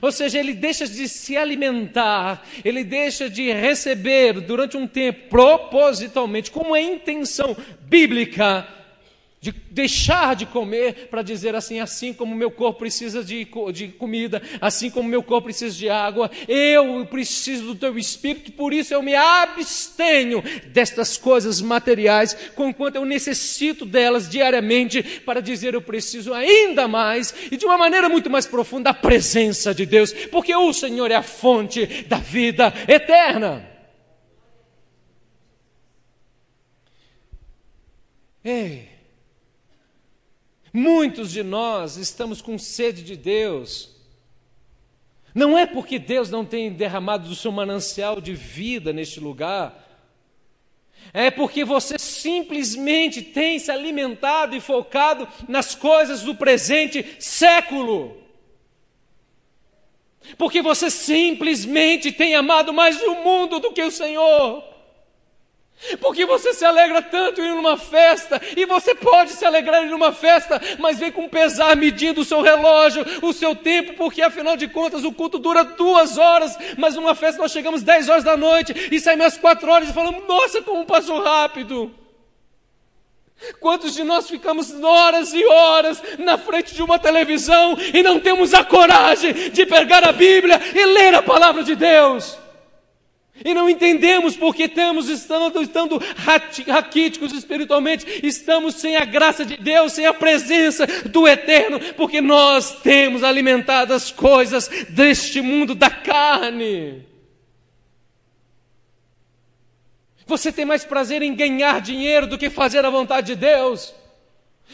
[0.00, 6.50] Ou seja, ele deixa de se alimentar, ele deixa de receber durante um tempo, propositalmente,
[6.50, 8.66] com uma intenção bíblica,
[9.44, 14.40] de deixar de comer para dizer assim: assim como meu corpo precisa de, de comida,
[14.58, 19.02] assim como meu corpo precisa de água, eu preciso do teu espírito, por isso eu
[19.02, 26.88] me abstenho destas coisas materiais, conquanto eu necessito delas diariamente para dizer eu preciso ainda
[26.88, 31.10] mais e de uma maneira muito mais profunda da presença de Deus, porque o Senhor
[31.10, 33.68] é a fonte da vida eterna.
[38.42, 38.93] Ei,
[40.76, 43.90] Muitos de nós estamos com sede de Deus.
[45.32, 49.84] Não é porque Deus não tem derramado do seu manancial de vida neste lugar,
[51.12, 58.20] é porque você simplesmente tem se alimentado e focado nas coisas do presente século.
[60.36, 64.73] Porque você simplesmente tem amado mais o mundo do que o Senhor.
[66.00, 70.12] Porque você se alegra tanto em uma festa, e você pode se alegrar em uma
[70.12, 74.68] festa, mas vem com pesar medindo o seu relógio, o seu tempo, porque afinal de
[74.68, 78.88] contas o culto dura duas horas, mas numa festa nós chegamos dez horas da noite
[78.90, 81.94] e saímos às quatro horas e falamos, nossa, como passou rápido.
[83.60, 88.54] Quantos de nós ficamos horas e horas na frente de uma televisão e não temos
[88.54, 92.43] a coragem de pegar a Bíblia e ler a palavra de Deus?
[93.42, 96.00] E não entendemos porque estamos estando, estando
[96.68, 102.80] raquíticos espiritualmente, estamos sem a graça de Deus, sem a presença do Eterno, porque nós
[102.80, 107.04] temos alimentado as coisas deste mundo da carne.
[110.26, 113.92] Você tem mais prazer em ganhar dinheiro do que fazer a vontade de Deus.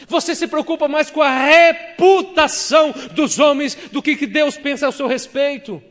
[0.07, 5.07] Você se preocupa mais com a reputação dos homens do que Deus pensa ao seu
[5.07, 5.81] respeito.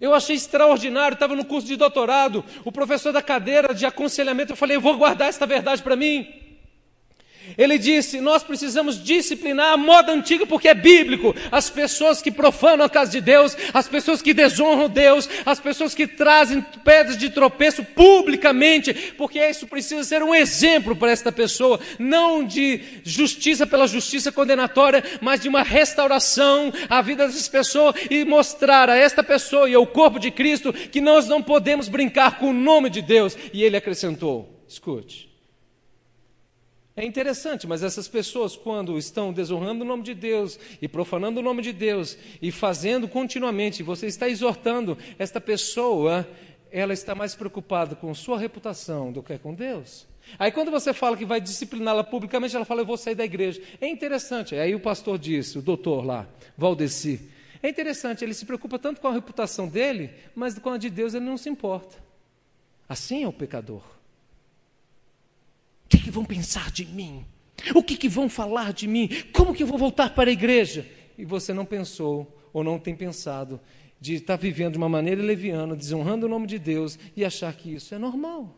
[0.00, 4.56] Eu achei extraordinário, estava no curso de doutorado, o professor da cadeira de aconselhamento, eu
[4.56, 6.39] falei, eu vou guardar esta verdade para mim.
[7.56, 11.34] Ele disse: Nós precisamos disciplinar a moda antiga porque é bíblico.
[11.50, 15.94] As pessoas que profanam a casa de Deus, as pessoas que desonram Deus, as pessoas
[15.94, 21.80] que trazem pedras de tropeço publicamente, porque isso precisa ser um exemplo para esta pessoa,
[21.98, 28.24] não de justiça pela justiça condenatória, mas de uma restauração à vida dessa pessoa e
[28.24, 32.50] mostrar a esta pessoa e ao corpo de Cristo que nós não podemos brincar com
[32.50, 33.36] o nome de Deus.
[33.52, 35.29] E ele acrescentou: Escute.
[36.96, 41.42] É interessante, mas essas pessoas, quando estão desonrando o nome de Deus e profanando o
[41.42, 46.28] nome de Deus e fazendo continuamente, você está exortando esta pessoa,
[46.70, 50.06] ela está mais preocupada com sua reputação do que com Deus.
[50.38, 53.62] Aí quando você fala que vai discipliná-la publicamente, ela fala, eu vou sair da igreja.
[53.80, 54.54] É interessante.
[54.56, 57.20] Aí o pastor disse, o doutor lá, Valdeci,
[57.62, 61.14] é interessante, ele se preocupa tanto com a reputação dele, mas com a de Deus
[61.14, 61.96] ele não se importa.
[62.88, 63.99] Assim é o pecador
[66.10, 67.24] que, vão pensar de mim?
[67.74, 69.08] O que, que vão falar de mim?
[69.32, 70.86] Como que eu vou voltar para a igreja?
[71.16, 73.60] E você não pensou ou não tem pensado
[74.00, 77.74] de estar vivendo de uma maneira leviana, desonrando o nome de Deus e achar que
[77.74, 78.56] isso é normal.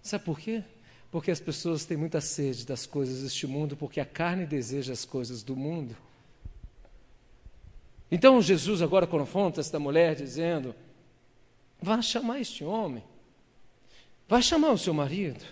[0.00, 0.62] Sabe por quê?
[1.10, 5.04] Porque as pessoas têm muita sede das coisas deste mundo, porque a carne deseja as
[5.04, 5.96] coisas do mundo.
[8.10, 10.74] Então Jesus agora confronta esta mulher dizendo:
[11.82, 13.02] Vá chamar este homem.
[14.28, 15.44] Vai chamar o seu marido.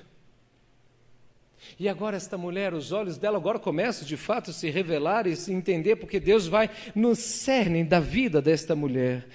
[1.79, 5.35] E agora esta mulher, os olhos dela agora começam de fato a se revelar e
[5.35, 9.27] se entender, porque Deus vai no cerne da vida desta mulher.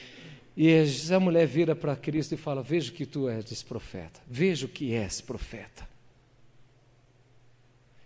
[0.56, 4.94] E essa mulher vira para Cristo e fala: Vejo que tu és profeta, vejo que
[4.94, 5.90] és profeta.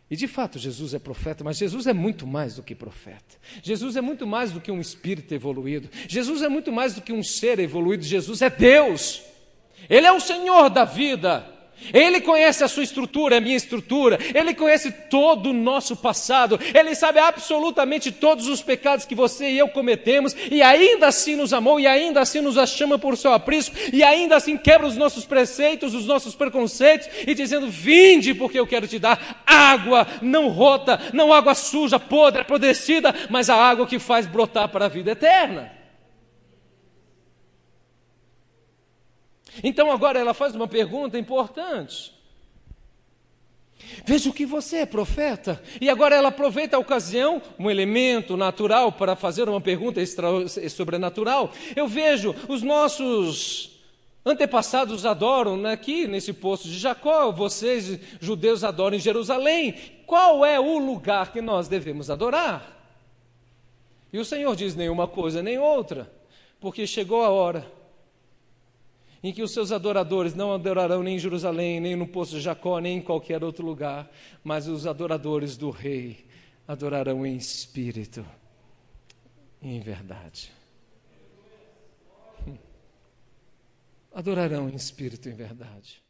[0.10, 3.38] E de fato Jesus é profeta, mas Jesus é muito mais do que profeta.
[3.64, 5.90] Jesus é muito mais do que um espírito evoluído.
[6.08, 8.04] Jesus é muito mais do que um ser evoluído.
[8.04, 9.24] Jesus é Deus.
[9.90, 11.56] Ele é o Senhor da vida.
[11.94, 14.18] Ele conhece a sua estrutura, a minha estrutura.
[14.34, 16.60] Ele conhece todo o nosso passado.
[16.74, 20.36] Ele sabe absolutamente todos os pecados que você e eu cometemos.
[20.50, 23.76] E ainda assim nos amou, e ainda assim nos chama por seu aprisco.
[23.92, 27.08] E ainda assim quebra os nossos preceitos, os nossos preconceitos.
[27.28, 32.42] E dizendo: Vinde, porque eu quero te dar água, não rota, não água suja, podre,
[32.42, 35.85] apodrecida, mas a água que faz brotar para a vida eterna.
[39.64, 42.16] Então agora ela faz uma pergunta importante.
[44.06, 45.62] Veja o que você é profeta.
[45.80, 50.28] E agora ela aproveita a ocasião, um elemento natural, para fazer uma pergunta extra,
[50.70, 51.52] sobrenatural.
[51.76, 53.72] Eu vejo os nossos
[54.26, 59.76] antepassados adoram aqui nesse poço de Jacó, vocês judeus adoram em Jerusalém.
[60.08, 62.72] Qual é o lugar que nós devemos adorar?
[64.12, 66.12] E o Senhor diz: nenhuma coisa nem outra,
[66.60, 67.75] porque chegou a hora
[69.28, 72.78] em que os seus adoradores não adorarão nem em Jerusalém, nem no poço de Jacó,
[72.78, 74.08] nem em qualquer outro lugar,
[74.44, 76.28] mas os adoradores do Rei
[76.68, 78.24] adorarão em espírito
[79.64, 80.52] e em verdade.
[82.48, 82.56] Hum.
[84.14, 86.04] Adorarão em espírito e em verdade.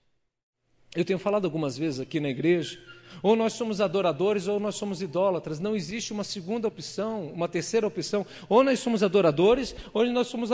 [0.93, 2.77] Eu tenho falado algumas vezes aqui na igreja
[3.21, 5.59] ou nós somos adoradores ou nós somos idólatras.
[5.59, 8.25] Não existe uma segunda opção, uma terceira opção.
[8.47, 10.49] Ou nós somos adoradores ou nós somos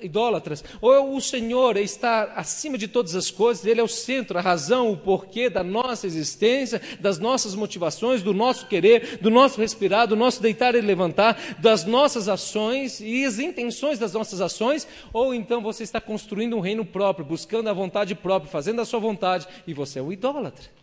[0.00, 0.62] idólatras.
[0.80, 4.92] Ou o Senhor está acima de todas as coisas, Ele é o centro, a razão,
[4.92, 10.16] o porquê da nossa existência, das nossas motivações, do nosso querer, do nosso respirar, do
[10.16, 14.86] nosso deitar e levantar, das nossas ações e as intenções das nossas ações.
[15.12, 19.00] Ou então você está construindo um reino próprio, buscando a vontade própria, fazendo a sua
[19.00, 20.79] vontade, e você é o idólatra.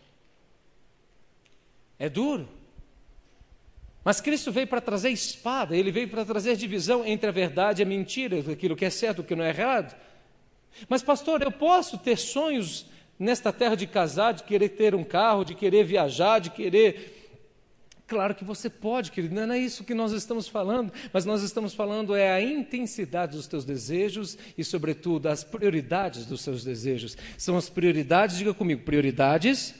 [1.98, 2.48] É duro.
[4.04, 7.84] Mas Cristo veio para trazer espada, ele veio para trazer divisão entre a verdade e
[7.84, 9.94] a mentira, aquilo que é certo e o que não é errado.
[10.88, 12.86] Mas, pastor, eu posso ter sonhos
[13.18, 17.16] nesta terra de casar, de querer ter um carro, de querer viajar, de querer.
[18.06, 21.74] Claro que você pode, querido, não é isso que nós estamos falando, mas nós estamos
[21.74, 27.18] falando é a intensidade dos teus desejos e, sobretudo, as prioridades dos seus desejos.
[27.36, 29.74] São as prioridades, diga comigo, prioridades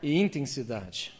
[0.00, 1.19] e intensidade.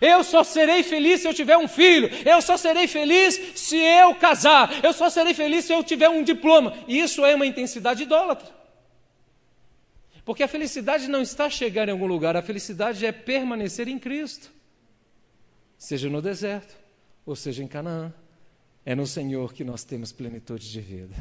[0.00, 2.10] Eu só serei feliz se eu tiver um filho.
[2.26, 4.84] Eu só serei feliz se eu casar.
[4.84, 6.76] Eu só serei feliz se eu tiver um diploma.
[6.86, 8.48] Isso é uma intensidade idólatra.
[10.24, 14.50] Porque a felicidade não está chegar em algum lugar, a felicidade é permanecer em Cristo.
[15.78, 16.76] Seja no deserto,
[17.24, 18.12] ou seja em Canaã.
[18.84, 21.14] É no Senhor que nós temos plenitude de vida.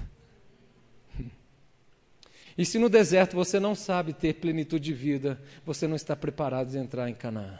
[2.58, 6.70] E se no deserto você não sabe ter plenitude de vida, você não está preparado
[6.70, 7.58] de entrar em Canaã.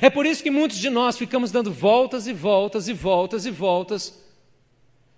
[0.00, 3.50] É por isso que muitos de nós ficamos dando voltas e voltas e voltas e
[3.50, 4.22] voltas.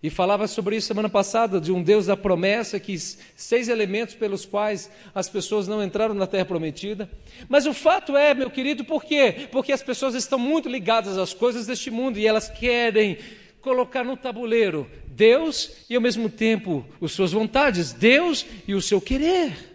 [0.02, 4.44] E falava sobre isso semana passada, de um Deus da promessa, que seis elementos pelos
[4.44, 7.10] quais as pessoas não entraram na terra prometida.
[7.48, 9.48] Mas o fato é, meu querido, por quê?
[9.50, 13.16] Porque as pessoas estão muito ligadas às coisas deste mundo e elas querem
[13.62, 19.00] colocar no tabuleiro Deus e ao mesmo tempo as suas vontades, Deus e o seu
[19.00, 19.74] querer.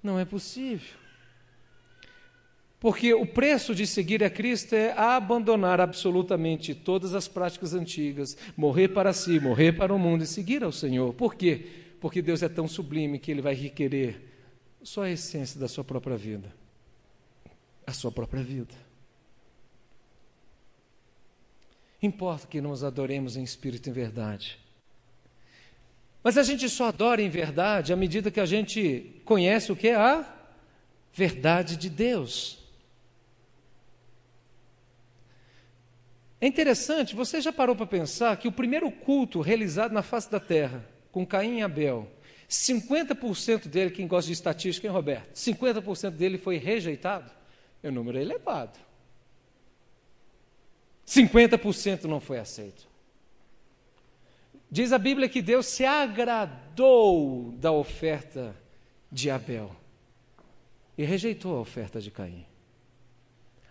[0.00, 0.99] Não é possível.
[2.80, 8.88] Porque o preço de seguir a Cristo é abandonar absolutamente todas as práticas antigas, morrer
[8.88, 11.12] para si, morrer para o mundo e seguir ao Senhor.
[11.12, 11.66] Por quê?
[12.00, 14.22] Porque Deus é tão sublime que Ele vai requerer
[14.82, 16.50] só a essência da sua própria vida.
[17.86, 18.74] A sua própria vida.
[22.02, 24.58] Importa que nós adoremos em espírito e em verdade.
[26.22, 29.88] Mas a gente só adora em verdade à medida que a gente conhece o que
[29.88, 30.24] é a
[31.12, 32.59] verdade de Deus.
[36.40, 40.40] É interessante, você já parou para pensar que o primeiro culto realizado na face da
[40.40, 42.10] terra, com Caim e Abel,
[42.48, 45.34] 50% dele, quem gosta de estatística, hein, Roberto?
[45.34, 47.30] 50% dele foi rejeitado?
[47.82, 48.78] É um número elevado.
[51.06, 52.88] 50% não foi aceito.
[54.70, 58.56] Diz a Bíblia que Deus se agradou da oferta
[59.10, 59.74] de Abel
[60.96, 62.46] e rejeitou a oferta de Caim.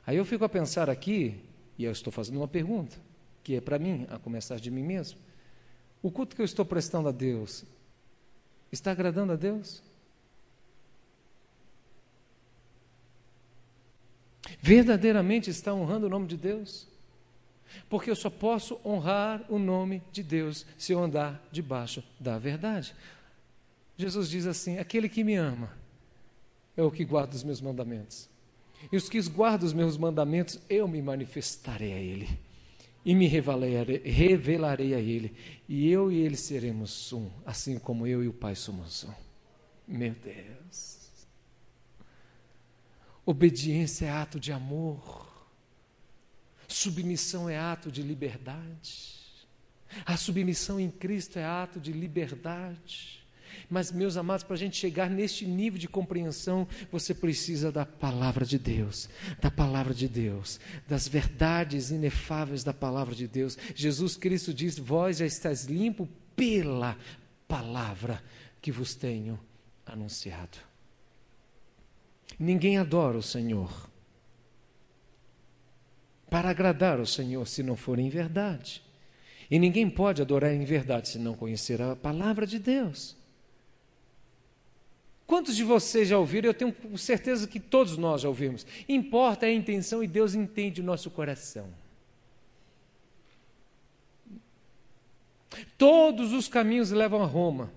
[0.06, 1.42] Aí eu fico a pensar aqui
[1.80, 2.98] e eu estou fazendo uma pergunta,
[3.42, 5.18] que é para mim, a começar de mim mesmo.
[6.04, 7.64] O culto que eu estou prestando a Deus
[8.70, 9.82] está agradando a Deus?
[14.62, 16.86] Verdadeiramente está honrando o nome de Deus?
[17.90, 22.94] Porque eu só posso honrar o nome de Deus se eu andar debaixo da verdade.
[23.96, 25.72] Jesus diz assim: aquele que me ama
[26.76, 28.29] é o que guarda os meus mandamentos.
[28.92, 32.40] E os que guardam os meus mandamentos, eu me manifestarei a ele.
[33.06, 35.34] E me revelarei, revelarei a ele.
[35.68, 39.14] E eu e ele seremos um, assim como eu e o Pai somos um.
[39.88, 41.00] Meu Deus.
[43.26, 45.28] Obediência é ato de amor.
[46.68, 49.20] Submissão é ato de liberdade.
[50.06, 53.19] A submissão em Cristo é ato de liberdade.
[53.70, 58.44] Mas, meus amados, para a gente chegar neste nível de compreensão, você precisa da palavra
[58.44, 59.08] de Deus,
[59.40, 63.58] da palavra de Deus, das verdades inefáveis da palavra de Deus.
[63.76, 66.98] Jesus Cristo diz: Vós já estáis limpo pela
[67.48, 68.24] palavra
[68.60, 69.40] que vos tenho
[69.86, 70.58] anunciado.
[72.40, 73.90] Ninguém adora o Senhor
[76.30, 78.84] para agradar o Senhor se não for em verdade.
[79.50, 83.19] E ninguém pode adorar em verdade se não conhecer a palavra de Deus.
[85.30, 86.50] Quantos de vocês já ouviram?
[86.50, 88.66] Eu tenho certeza que todos nós já ouvimos.
[88.90, 91.68] Importa a intenção e Deus entende o nosso coração.
[95.78, 97.72] Todos os caminhos levam a Roma.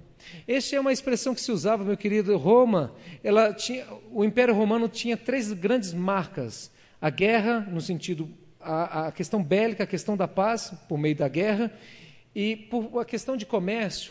[0.48, 2.38] Esta é uma expressão que se usava, meu querido.
[2.38, 6.72] Roma, ela tinha, o Império Romano tinha três grandes marcas:
[7.02, 11.28] a guerra, no sentido a, a questão bélica, a questão da paz por meio da
[11.28, 11.70] guerra,
[12.34, 14.10] e por a questão de comércio.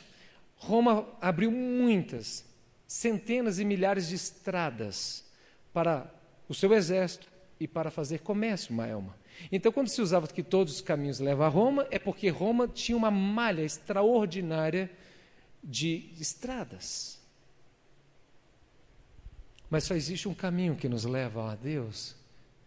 [0.58, 2.51] Roma abriu muitas
[2.92, 5.24] centenas e milhares de estradas
[5.72, 6.14] para
[6.50, 7.26] o seu exército
[7.58, 9.16] e para fazer comércio, Maelma.
[9.50, 12.98] Então, quando se usava que todos os caminhos levam a Roma, é porque Roma tinha
[12.98, 14.92] uma malha extraordinária
[15.64, 17.18] de estradas.
[19.70, 22.14] Mas só existe um caminho que nos leva a Deus,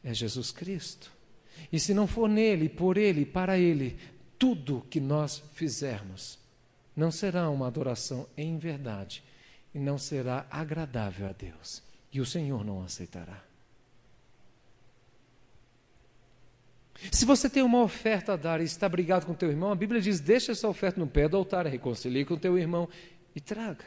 [0.02, 1.12] é Jesus Cristo.
[1.70, 3.98] E se não for nele, por ele para ele,
[4.38, 6.38] tudo que nós fizermos
[6.96, 9.22] não será uma adoração em verdade,
[9.74, 13.42] e não será agradável a Deus, e o Senhor não aceitará.
[17.10, 19.76] Se você tem uma oferta a dar e está brigado com o teu irmão, a
[19.76, 22.88] Bíblia diz: deixa essa oferta no pé do altar, reconcilie com o teu irmão
[23.34, 23.84] e traga.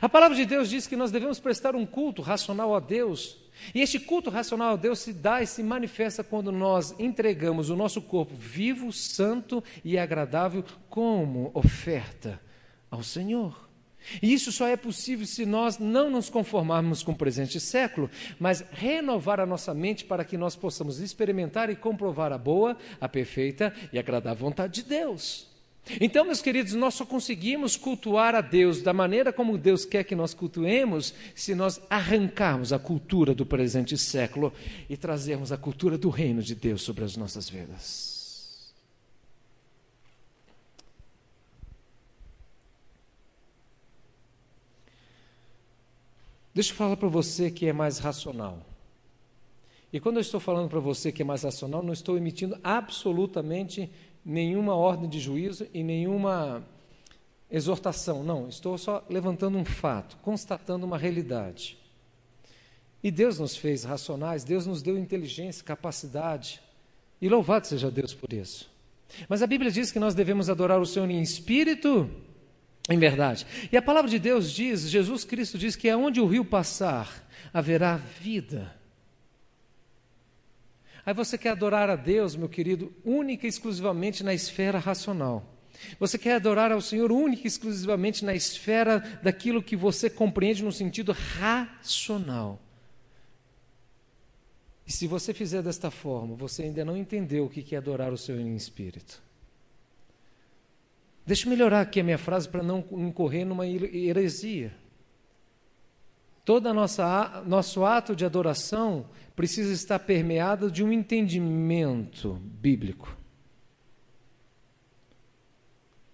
[0.00, 3.38] A palavra de Deus diz que nós devemos prestar um culto racional a Deus.
[3.74, 7.76] E este culto racional a Deus se dá e se manifesta quando nós entregamos o
[7.76, 12.40] nosso corpo vivo, santo e agradável como oferta
[12.90, 13.67] ao Senhor.
[14.22, 18.64] E isso só é possível se nós não nos conformarmos com o presente século, mas
[18.72, 23.72] renovar a nossa mente para que nós possamos experimentar e comprovar a boa, a perfeita
[23.92, 25.46] e agradável vontade de Deus.
[26.00, 30.14] Então, meus queridos, nós só conseguimos cultuar a Deus da maneira como Deus quer que
[30.14, 34.52] nós cultuemos se nós arrancarmos a cultura do presente século
[34.88, 38.17] e trazermos a cultura do reino de Deus sobre as nossas vidas.
[46.54, 48.64] Deixa eu falar para você que é mais racional.
[49.92, 53.90] E quando eu estou falando para você que é mais racional, não estou emitindo absolutamente
[54.24, 56.66] nenhuma ordem de juízo e nenhuma
[57.50, 58.22] exortação.
[58.22, 61.78] Não, estou só levantando um fato, constatando uma realidade.
[63.02, 66.60] E Deus nos fez racionais, Deus nos deu inteligência, capacidade.
[67.20, 68.70] E louvado seja Deus por isso.
[69.28, 72.10] Mas a Bíblia diz que nós devemos adorar o Senhor em espírito
[72.88, 73.46] em verdade.
[73.70, 77.96] E a palavra de Deus diz, Jesus Cristo diz que aonde o rio passar, haverá
[77.96, 78.74] vida.
[81.04, 85.54] Aí você quer adorar a Deus, meu querido, única e exclusivamente na esfera racional.
[85.98, 90.72] Você quer adorar ao Senhor única e exclusivamente na esfera daquilo que você compreende no
[90.72, 92.60] sentido racional.
[94.86, 98.18] E se você fizer desta forma, você ainda não entendeu o que é adorar o
[98.18, 99.22] Senhor em espírito.
[101.28, 104.74] Deixa eu melhorar aqui a minha frase para não incorrer numa heresia.
[106.42, 109.04] Todo nossa, nosso ato de adoração
[109.36, 113.14] precisa estar permeado de um entendimento bíblico.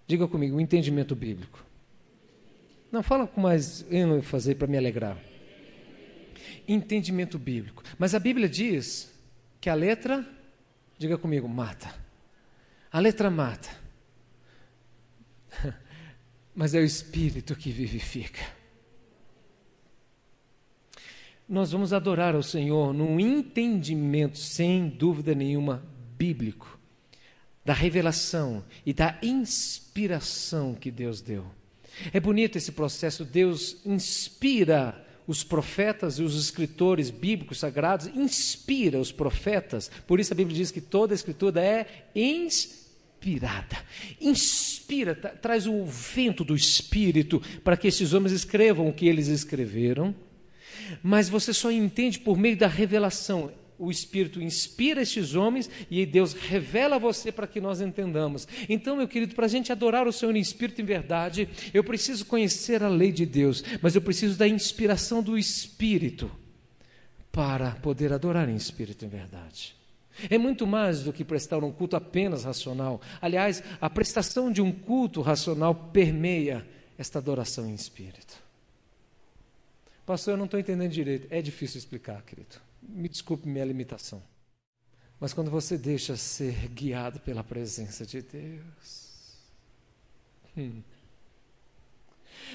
[0.04, 1.64] Diga comigo, um entendimento bíblico.
[2.90, 3.86] Não, fala com mais
[4.24, 5.16] fazer para me alegrar.
[6.66, 7.84] Entendimento bíblico.
[8.00, 9.14] Mas a Bíblia diz
[9.60, 10.26] que a letra,
[10.98, 11.94] diga comigo, mata.
[12.90, 13.84] A letra mata
[16.55, 18.42] mas é o Espírito que vivifica.
[21.48, 25.84] Nós vamos adorar ao Senhor num entendimento, sem dúvida nenhuma,
[26.16, 26.78] bíblico,
[27.64, 31.44] da revelação e da inspiração que Deus deu.
[32.12, 39.12] É bonito esse processo, Deus inspira os profetas e os escritores bíblicos sagrados, inspira os
[39.12, 42.84] profetas, por isso a Bíblia diz que toda a escritura é inspirada
[43.25, 43.79] inspirada.
[44.20, 50.14] Inspira, traz o vento do Espírito para que esses homens escrevam o que eles escreveram.
[51.03, 53.51] Mas você só entende por meio da revelação.
[53.77, 58.47] O Espírito inspira estes homens e Deus revela a você para que nós entendamos.
[58.68, 62.25] Então, meu querido, para a gente adorar o Senhor em Espírito em verdade, eu preciso
[62.27, 66.31] conhecer a lei de Deus, mas eu preciso da inspiração do Espírito
[67.33, 69.75] para poder adorar em Espírito em verdade.
[70.30, 73.00] É muito mais do que prestar um culto apenas racional.
[73.20, 78.42] Aliás, a prestação de um culto racional permeia esta adoração em espírito.
[80.06, 81.26] Pastor, eu não estou entendendo direito.
[81.30, 82.56] É difícil explicar, querido.
[82.82, 84.22] Me desculpe minha limitação.
[85.18, 89.38] Mas quando você deixa ser guiado pela presença de Deus.
[90.56, 90.82] Hum,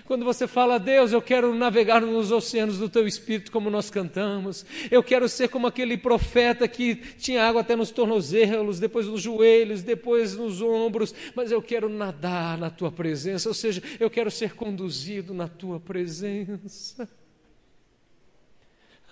[0.06, 4.66] quando você fala, Deus, eu quero navegar nos oceanos do teu espírito, como nós cantamos.
[4.90, 9.84] Eu quero ser como aquele profeta que tinha água até nos tornozelos, depois nos joelhos,
[9.84, 14.56] depois nos ombros, mas eu quero nadar na tua presença, ou seja, eu quero ser
[14.56, 17.08] conduzido na tua presença.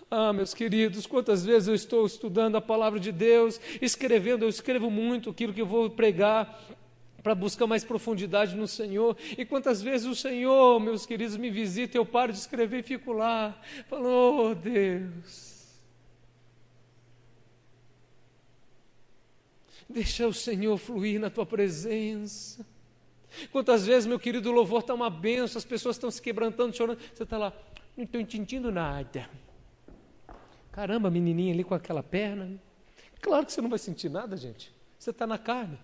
[0.09, 4.89] Ah, meus queridos, quantas vezes eu estou estudando a palavra de Deus, escrevendo, eu escrevo
[4.89, 6.63] muito aquilo que eu vou pregar,
[7.27, 9.17] para buscar mais profundidade no Senhor.
[9.37, 13.11] E quantas vezes o Senhor, meus queridos, me visita, eu paro de escrever e fico
[13.11, 15.77] lá, falando, oh Deus.
[19.89, 22.65] Deixa o Senhor fluir na tua presença.
[23.51, 26.97] Quantas vezes, meu querido, o louvor está uma benção, as pessoas estão se quebrantando, chorando,
[27.13, 27.51] você está lá,
[27.97, 29.29] não estou entendendo nada.
[30.71, 32.57] Caramba, menininha ali com aquela perna.
[33.19, 34.73] Claro que você não vai sentir nada, gente.
[34.97, 35.77] Você está na carne.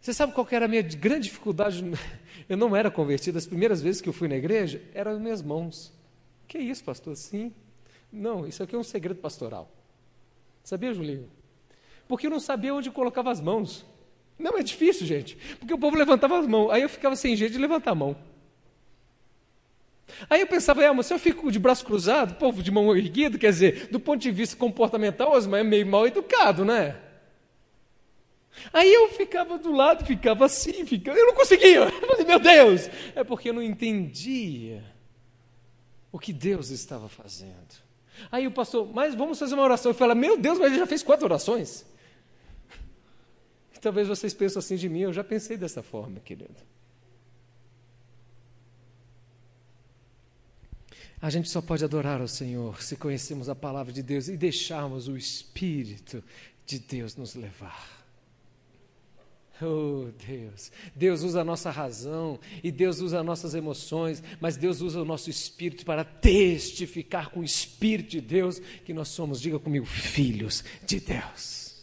[0.00, 1.84] Você sabe qual era a minha grande dificuldade?
[2.48, 3.36] Eu não era convertido.
[3.38, 5.92] As primeiras vezes que eu fui na igreja, eram as minhas mãos.
[6.48, 7.14] Que isso, pastor?
[7.14, 7.52] Sim.
[8.12, 9.70] Não, isso aqui é um segredo pastoral.
[10.64, 11.30] Sabia, Julinho?
[12.08, 13.86] Porque eu não sabia onde colocava as mãos.
[14.36, 15.36] Não, é difícil, gente.
[15.60, 16.70] Porque o povo levantava as mãos.
[16.72, 18.16] Aí eu ficava sem jeito de levantar a mão.
[20.28, 23.38] Aí eu pensava, é, mas se eu fico de braço cruzado, povo de mão erguida,
[23.38, 26.96] quer dizer, do ponto de vista comportamental, Osmar é meio mal educado, né?
[28.72, 31.84] Aí eu ficava do lado, ficava assim, ficava, eu não conseguia.
[31.90, 34.84] Eu falei, meu Deus, é porque eu não entendia
[36.12, 37.90] o que Deus estava fazendo.
[38.30, 39.90] Aí o pastor, mas vamos fazer uma oração.
[39.90, 41.86] Eu falei, meu Deus, mas ele já fez quatro orações.
[43.80, 46.56] Talvez vocês pensem assim de mim, eu já pensei dessa forma, querido.
[51.22, 55.06] A gente só pode adorar ao Senhor se conhecermos a palavra de Deus e deixarmos
[55.06, 56.24] o Espírito
[56.64, 57.99] de Deus nos levar.
[59.62, 60.72] Oh, Deus.
[60.94, 65.04] Deus usa a nossa razão e Deus usa as nossas emoções, mas Deus usa o
[65.04, 70.64] nosso espírito para testificar com o espírito de Deus que nós somos, diga comigo, filhos
[70.86, 71.74] de Deus.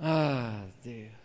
[0.00, 1.17] Ah, Deus.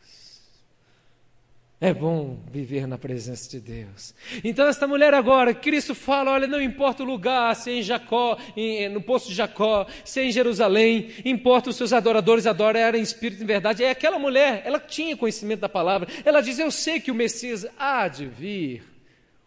[1.84, 4.16] É bom viver na presença de Deus.
[4.42, 8.38] Então, esta mulher agora, Cristo fala: olha, não importa o lugar, se é em Jacó,
[8.56, 13.04] em, no poço de Jacó, se é em Jerusalém, importa os seus adoradores adorarem em
[13.04, 13.84] espírito e verdade.
[13.84, 16.08] É aquela mulher, ela tinha conhecimento da palavra.
[16.24, 18.82] Ela diz: Eu sei que o Messias há de vir,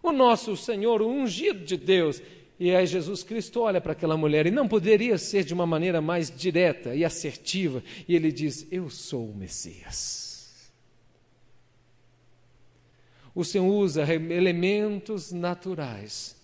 [0.02, 2.20] o nosso Senhor, o ungido de Deus.
[2.60, 6.02] E aí Jesus Cristo olha para aquela mulher e não poderia ser de uma maneira
[6.02, 7.82] mais direta e assertiva.
[8.06, 10.35] E ele diz: Eu sou o Messias.
[13.36, 16.34] O Senhor usa elementos naturais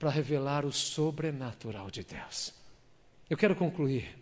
[0.00, 2.52] para revelar o sobrenatural de Deus.
[3.30, 4.18] Eu quero concluir.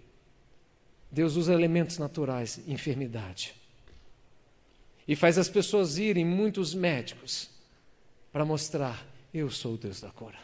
[1.11, 3.55] Deus usa elementos naturais, enfermidade.
[5.09, 7.49] E faz as pessoas irem, muitos médicos,
[8.31, 10.39] para mostrar: eu sou o Deus da cura.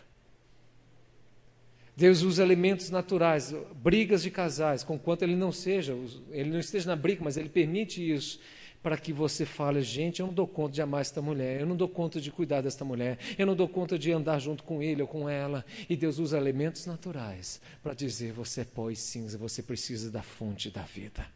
[1.94, 5.94] Deus usa elementos naturais, brigas de casais, conquanto ele não seja,
[6.30, 8.40] ele não esteja na briga, mas ele permite isso
[8.86, 11.74] para que você fale, gente, eu não dou conta de amar esta mulher, eu não
[11.74, 15.02] dou conta de cuidar desta mulher, eu não dou conta de andar junto com ele
[15.02, 15.64] ou com ela.
[15.90, 20.22] E Deus usa elementos naturais para dizer, você é pó e cinza, você precisa da
[20.22, 21.26] fonte da vida.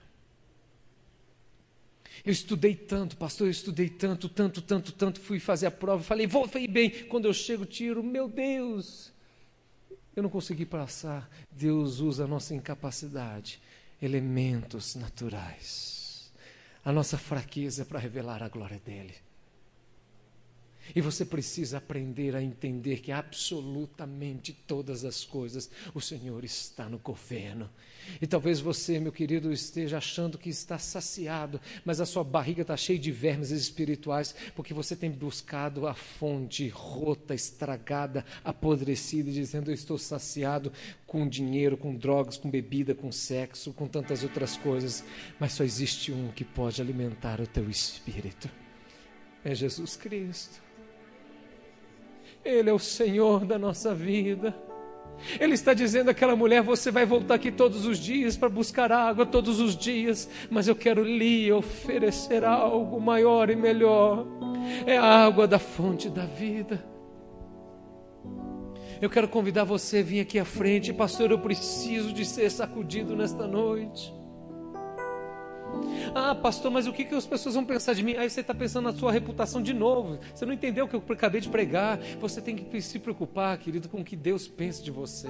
[2.25, 6.29] Eu estudei tanto, pastor, eu estudei tanto, tanto, tanto, tanto, fui fazer a prova, falei,
[6.29, 6.89] vou, foi bem.
[7.09, 9.13] Quando eu chego, tiro, meu Deus,
[10.15, 11.29] eu não consegui passar.
[11.51, 13.61] Deus usa a nossa incapacidade,
[14.01, 16.00] elementos naturais
[16.85, 19.14] a nossa fraqueza para revelar a glória dele.
[20.95, 26.99] E você precisa aprender a entender que absolutamente todas as coisas o Senhor está no
[26.99, 27.70] governo.
[28.20, 32.76] E talvez você, meu querido, esteja achando que está saciado, mas a sua barriga está
[32.76, 39.74] cheia de vermes espirituais, porque você tem buscado a fonte rota, estragada, apodrecida, dizendo: Eu
[39.74, 40.72] estou saciado
[41.07, 45.05] com dinheiro, com drogas, com bebida, com sexo, com tantas outras coisas.
[45.38, 48.51] Mas só existe um que pode alimentar o teu espírito:
[49.45, 50.70] é Jesus Cristo.
[52.45, 54.55] Ele é o Senhor da nossa vida.
[55.38, 59.26] Ele está dizendo àquela mulher: Você vai voltar aqui todos os dias para buscar água,
[59.26, 64.26] todos os dias, mas eu quero lhe oferecer algo maior e melhor.
[64.86, 66.82] É a água da fonte da vida.
[69.01, 71.30] Eu quero convidar você a vir aqui à frente, pastor.
[71.30, 74.20] Eu preciso de ser sacudido nesta noite.
[76.14, 78.14] Ah, pastor, mas o que, que as pessoas vão pensar de mim?
[78.14, 80.18] Aí você está pensando na sua reputação de novo.
[80.35, 81.99] Você não entendeu o que eu acabei de pregar.
[82.20, 85.28] Você tem que se preocupar, querido, com o que Deus pensa de você.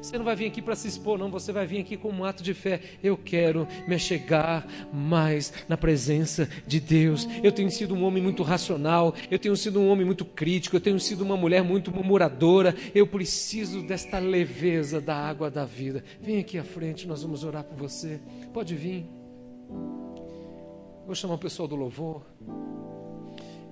[0.00, 1.30] Você não vai vir aqui para se expor, não.
[1.30, 2.80] Você vai vir aqui com um ato de fé.
[3.02, 7.26] Eu quero me chegar mais na presença de Deus.
[7.42, 9.14] Eu tenho sido um homem muito racional.
[9.30, 10.76] Eu tenho sido um homem muito crítico.
[10.76, 12.74] Eu tenho sido uma mulher muito murmuradora.
[12.94, 16.04] Eu preciso desta leveza da água da vida.
[16.20, 18.20] Vem aqui à frente, nós vamos orar por você.
[18.52, 19.15] Pode vir.
[21.04, 22.22] Vou chamar o pessoal do louvor.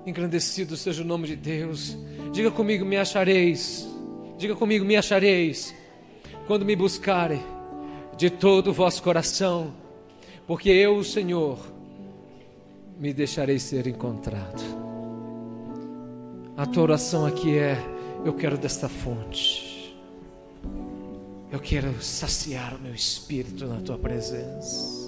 [0.07, 1.97] Engrandecido seja o nome de Deus.
[2.33, 3.89] Diga comigo, me achareis.
[4.37, 5.75] Diga comigo, me achareis.
[6.47, 7.43] Quando me buscarem
[8.17, 9.75] de todo o vosso coração.
[10.47, 11.59] Porque eu, o Senhor,
[12.99, 14.63] me deixarei ser encontrado.
[16.57, 17.77] A tua oração aqui é:
[18.25, 19.97] eu quero desta fonte.
[21.51, 25.04] Eu quero saciar o meu espírito na tua presença.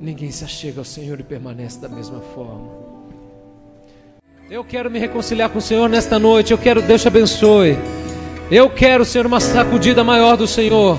[0.00, 2.68] Ninguém se achega ao Senhor e permanece da mesma forma.
[4.50, 6.52] Eu quero me reconciliar com o Senhor nesta noite.
[6.52, 7.76] Eu quero, Deus te abençoe.
[8.50, 10.98] Eu quero, Senhor, uma sacudida maior do Senhor.